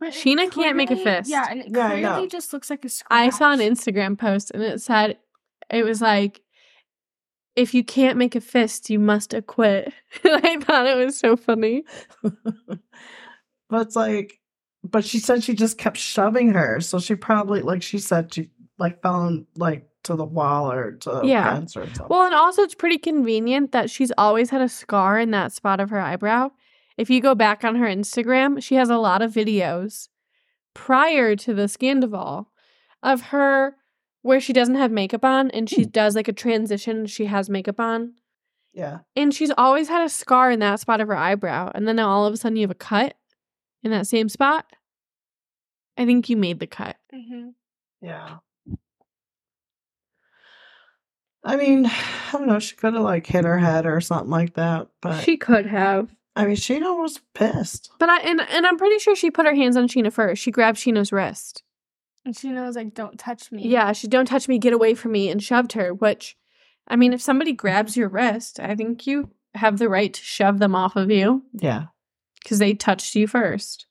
[0.00, 1.30] But it Scheana can't make a fist.
[1.30, 2.12] Yeah, and it Yeah, I know.
[2.12, 3.10] clearly just looks like a scratch.
[3.10, 5.18] I saw an Instagram post and it said,
[5.70, 6.42] it was like,
[7.56, 9.92] if you can't make a fist, you must acquit.
[10.24, 11.84] and I thought it was so funny.
[12.22, 12.78] but
[13.72, 14.40] it's like,
[14.82, 16.80] but she said she just kept shoving her.
[16.80, 20.92] So she probably, like she said, she like fell on, like to the wall or
[20.92, 21.54] to the Yeah.
[21.54, 22.06] fence or something.
[22.08, 25.80] Well, and also it's pretty convenient that she's always had a scar in that spot
[25.80, 26.50] of her eyebrow.
[26.96, 30.08] If you go back on her Instagram, she has a lot of videos
[30.74, 32.46] prior to the Scandival
[33.02, 33.76] of her
[34.22, 37.78] where she doesn't have makeup on and she does like a transition, she has makeup
[37.80, 38.14] on.
[38.72, 39.00] yeah.
[39.14, 41.70] And she's always had a scar in that spot of her eyebrow.
[41.74, 43.14] And then all of a sudden you have a cut
[43.82, 44.66] in that same spot.
[45.98, 46.96] I think you made the cut.
[47.12, 47.50] hmm
[48.00, 48.38] Yeah.
[51.44, 52.58] I mean, I don't know.
[52.58, 54.88] She could have like hit her head or something like that.
[55.00, 56.14] But She could have.
[56.36, 57.90] I mean, Scheana was pissed.
[58.00, 60.42] But I and, and I'm pretty sure she put her hands on Scheana first.
[60.42, 61.62] She grabbed Scheana's wrist.
[62.24, 63.68] And she knows like, don't touch me.
[63.68, 65.92] Yeah, she don't touch me, get away from me, and shoved her.
[65.92, 66.36] Which,
[66.88, 70.58] I mean, if somebody grabs your wrist, I think you have the right to shove
[70.58, 71.84] them off of you Yeah.
[72.42, 73.86] because they touched you first.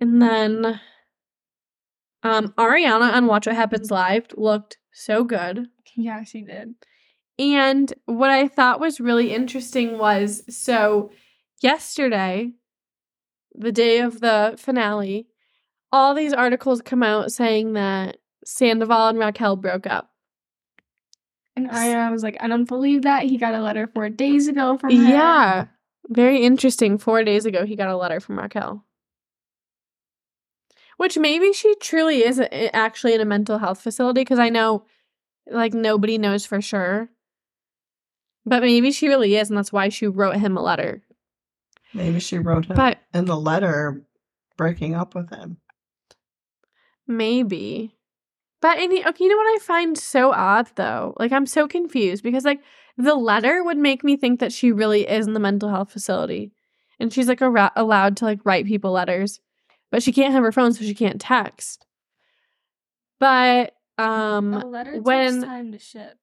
[0.00, 0.80] And then,
[2.22, 5.66] um, Ariana on Watch What Happens Live looked so good.
[5.98, 6.74] Yeah, she did.
[7.38, 11.10] And what I thought was really interesting was so
[11.62, 12.52] yesterday,
[13.54, 15.26] the day of the finale,
[15.92, 20.10] all these articles come out saying that Sandoval and Raquel broke up.
[21.56, 23.24] And I was like, I don't believe that.
[23.24, 25.10] He got a letter four days ago from her.
[25.10, 25.66] Yeah.
[26.08, 26.98] Very interesting.
[26.98, 28.84] Four days ago, he got a letter from Raquel.
[30.98, 34.84] Which maybe she truly is eh, actually in a mental health facility because I know,
[35.50, 37.08] like, nobody knows for sure.
[38.44, 41.02] But maybe she really is, and that's why she wrote him a letter.
[41.94, 44.04] Maybe she wrote him But in the letter
[44.56, 45.58] breaking up with him.
[47.06, 47.92] maybe.
[48.62, 51.14] But any, okay, you know what I find so odd though?
[51.18, 52.60] Like, I'm so confused because, like,
[52.96, 56.52] the letter would make me think that she really is in the mental health facility.
[56.98, 59.40] And she's like allowed to like write people letters,
[59.90, 61.84] but she can't have her phone, so she can't text.
[63.20, 66.18] But, um, A letter when- takes time to ship.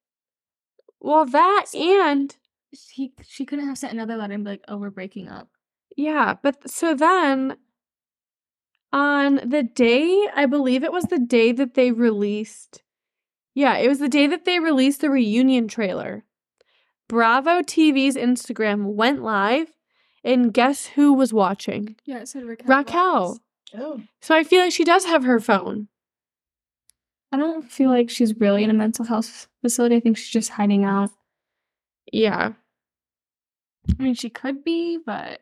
[1.00, 2.36] well, that and
[2.70, 5.48] He she couldn't have sent another letter and be like, "Oh, we're breaking up."
[5.96, 7.56] Yeah, but so then
[8.92, 12.82] on the day, I believe it was the day that they released.
[13.54, 16.24] Yeah, it was the day that they released the reunion trailer.
[17.08, 19.68] Bravo TV's Instagram went live,
[20.24, 21.96] and guess who was watching?
[22.04, 22.66] Yeah, it said Raquel.
[22.68, 23.38] Raquel.
[23.76, 24.00] Oh.
[24.20, 25.88] So I feel like she does have her phone.
[27.34, 29.96] I don't feel like she's really in a mental health facility.
[29.96, 31.10] I think she's just hiding out.
[32.12, 32.52] Yeah.
[33.98, 35.40] I mean, she could be, but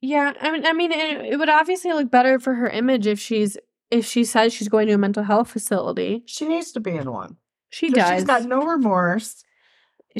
[0.00, 3.20] Yeah, I mean I mean it, it would obviously look better for her image if
[3.20, 3.58] she's
[3.90, 6.22] if she says she's going to a mental health facility.
[6.24, 7.36] She needs to be in one.
[7.68, 8.14] She 'Cause does.
[8.20, 9.44] She's got no remorse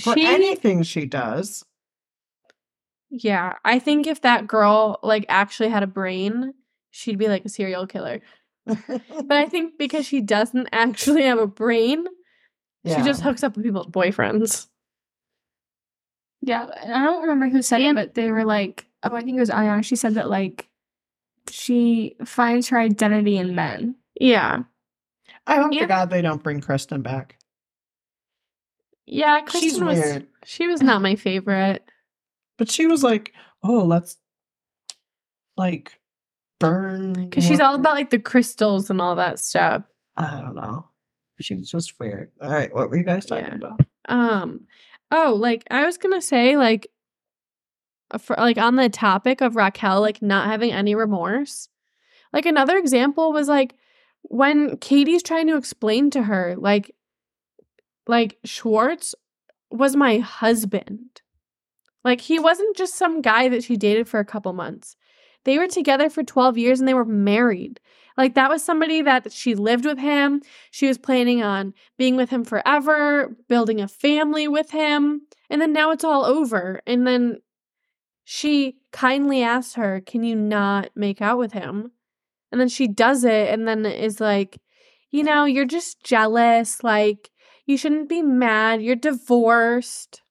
[0.03, 1.65] for she anything she does.
[3.09, 6.53] Yeah, I think if that girl like actually had a brain,
[6.91, 8.21] she'd be like a serial killer.
[8.67, 12.07] But I think because she doesn't actually have a brain,
[12.83, 12.97] Yeah.
[12.99, 14.67] she just hooks up with people's boyfriends.
[16.41, 19.37] yeah, and I don't remember who said it, but they were like, oh, I think
[19.37, 19.85] it was Ayana.
[19.85, 20.69] She said that like
[21.51, 23.97] she finds her identity in men.
[24.21, 24.63] Yeah.
[25.47, 25.81] I hope Yeah.
[25.83, 27.39] to God they don't bring Kristen back.
[29.07, 30.27] Yeah, She's was weird.
[30.45, 31.85] she was not my favorite.
[32.57, 34.17] But she was like, oh, let's
[35.57, 36.01] like
[36.59, 37.31] burn.
[37.31, 39.83] Cuz she's all about like the crystals and all that stuff.
[40.17, 40.89] I don't know.
[41.41, 42.31] She was just weird.
[42.41, 43.55] All right, what were you guys talking Yeah.
[43.57, 43.81] about?
[44.09, 44.67] Um
[45.11, 46.89] oh, like I was to say like
[48.11, 51.69] uh, for like on the topic of Raquel like not having any remorse.
[52.33, 53.75] Like another example was like
[54.23, 56.95] when Katie's trying to explain to her like
[58.07, 59.15] like Schwartz
[59.71, 61.23] was my husband.
[62.05, 64.97] Like he wasn't just some guy that she dated for a couple months.
[65.45, 67.81] They were together for 12 years and they were married.
[68.17, 70.43] Like that was somebody that she lived with him.
[70.71, 75.23] She was planning on being with him forever, building a family with him.
[75.51, 76.81] And then now it's all over.
[76.87, 77.41] And then
[78.25, 81.93] she kindly asks her, Can you not make out with him?
[82.51, 84.59] And then she does it and then is like,
[85.11, 86.85] You know, you're just jealous.
[86.85, 87.31] Like,
[87.67, 88.83] you shouldn't be mad.
[88.83, 90.23] You're divorced.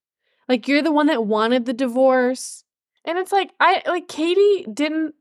[0.47, 2.62] Like, you're the one that wanted the divorce.
[3.05, 5.13] And it's like, I like Katie didn't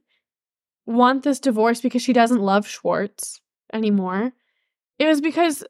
[0.87, 3.41] want this divorce because she doesn't love Schwartz
[3.72, 4.33] anymore.
[4.99, 5.64] It was because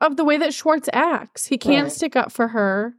[0.00, 1.46] of the way that Schwartz acts.
[1.46, 1.92] He can't Right.
[1.92, 2.94] stick up for her.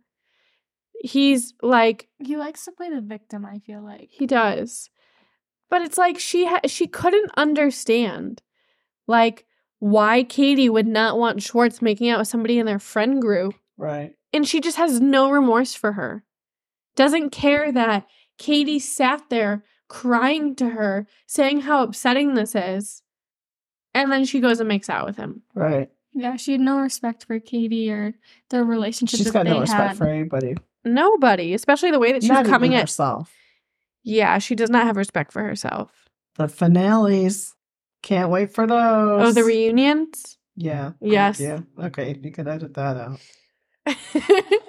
[1.01, 4.09] he's like He likes to play the victim, I feel like.
[4.11, 4.89] he does.
[5.69, 8.41] But it's like she ha- she couldn't understand
[9.05, 9.45] like
[9.79, 14.15] why Katie would not want Schwartz making out with somebody in their friend group Right.
[14.33, 16.23] and she just has no remorse for her.
[16.95, 18.07] Doesn't care that
[18.37, 23.01] Katie sat there crying to her, saying how upsetting this is.
[23.93, 25.41] And then she goes and makes out with him.
[25.55, 25.89] Right.
[26.13, 28.13] Yeah, she had no respect for Katie or
[28.49, 29.97] their relationship She's that got they no respect had.
[29.97, 30.55] for anybody.
[30.83, 32.83] Nobody, especially the way that she's Not coming even at.
[32.83, 33.33] herself.
[34.03, 35.91] Yeah, she does not have respect for herself.
[36.35, 37.55] The finales.
[38.03, 39.27] Can't wait for those.
[39.27, 40.37] Oh, the reunions?
[40.55, 40.91] Yeah.
[40.93, 41.39] Oh, yes.
[41.39, 41.59] Yeah.
[41.79, 42.17] Okay.
[42.21, 43.19] You can edit that out.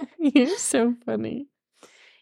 [0.18, 1.46] You're so funny.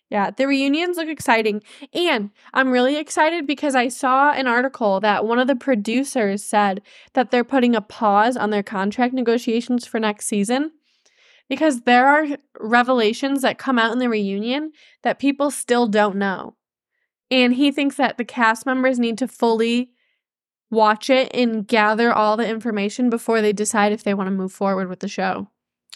[0.08, 1.62] Yeah, the reunions look exciting.
[1.92, 6.82] And I'm really excited because I saw an article that one of the producers said
[7.14, 10.70] that they're putting a pause on their contract negotiations for next season
[11.48, 16.56] because there are revelations that come out in the reunion that people still don't know.
[17.30, 19.90] And he thinks that the cast members need to fully
[20.70, 24.52] watch it and gather all the information before they decide if they want to move
[24.52, 25.48] forward with the show.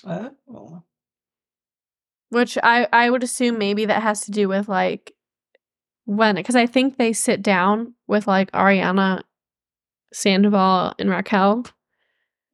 [0.05, 0.83] Oh.
[2.31, 5.14] Which I I would assume maybe that has to do with like
[6.05, 9.22] when because I think they sit down with like Ariana
[10.12, 11.66] Sandoval and Raquel.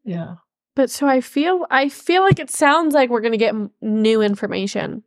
[0.04, 0.36] Yeah.
[0.74, 4.22] But so I feel I feel like it sounds like we're gonna get m- new
[4.22, 5.02] information.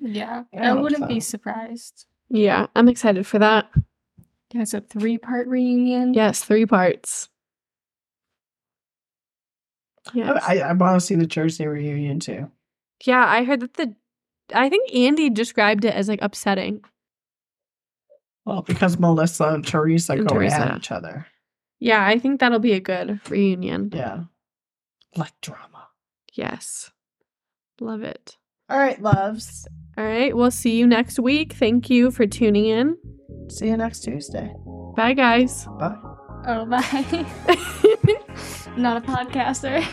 [0.00, 1.26] Yeah, I I, wouldn't be so.
[1.26, 2.06] Oh, surprised.
[2.28, 3.70] Yeah, I'm excited for that.
[4.52, 6.14] Yeah, it's a three part reunion.
[6.14, 7.28] Yes, three parts.
[10.14, 10.42] Yes.
[10.46, 12.50] I, I want to see the Jersey reunion too.
[13.04, 13.94] Yeah, I heard that the
[14.54, 16.82] I think Andy described it as like upsetting.
[18.44, 20.60] Well, because Melissa and Teresa And go Teresa.
[20.60, 21.26] at each other.
[21.78, 23.90] Yeah, I think that'll be a good reunion.
[23.94, 24.24] Yeah.
[25.16, 25.88] Like drama.
[26.34, 26.90] Yes.
[27.80, 28.36] Love it.
[28.68, 29.66] All right, loves.
[29.96, 31.52] All right, we'll see you next week.
[31.54, 32.96] Thank you for tuning in.
[33.50, 34.52] See you next Tuesday.
[34.96, 35.66] Bye, guys.
[35.78, 35.96] Bye.
[36.46, 36.80] Oh, bye.
[38.76, 39.84] Not a podcaster.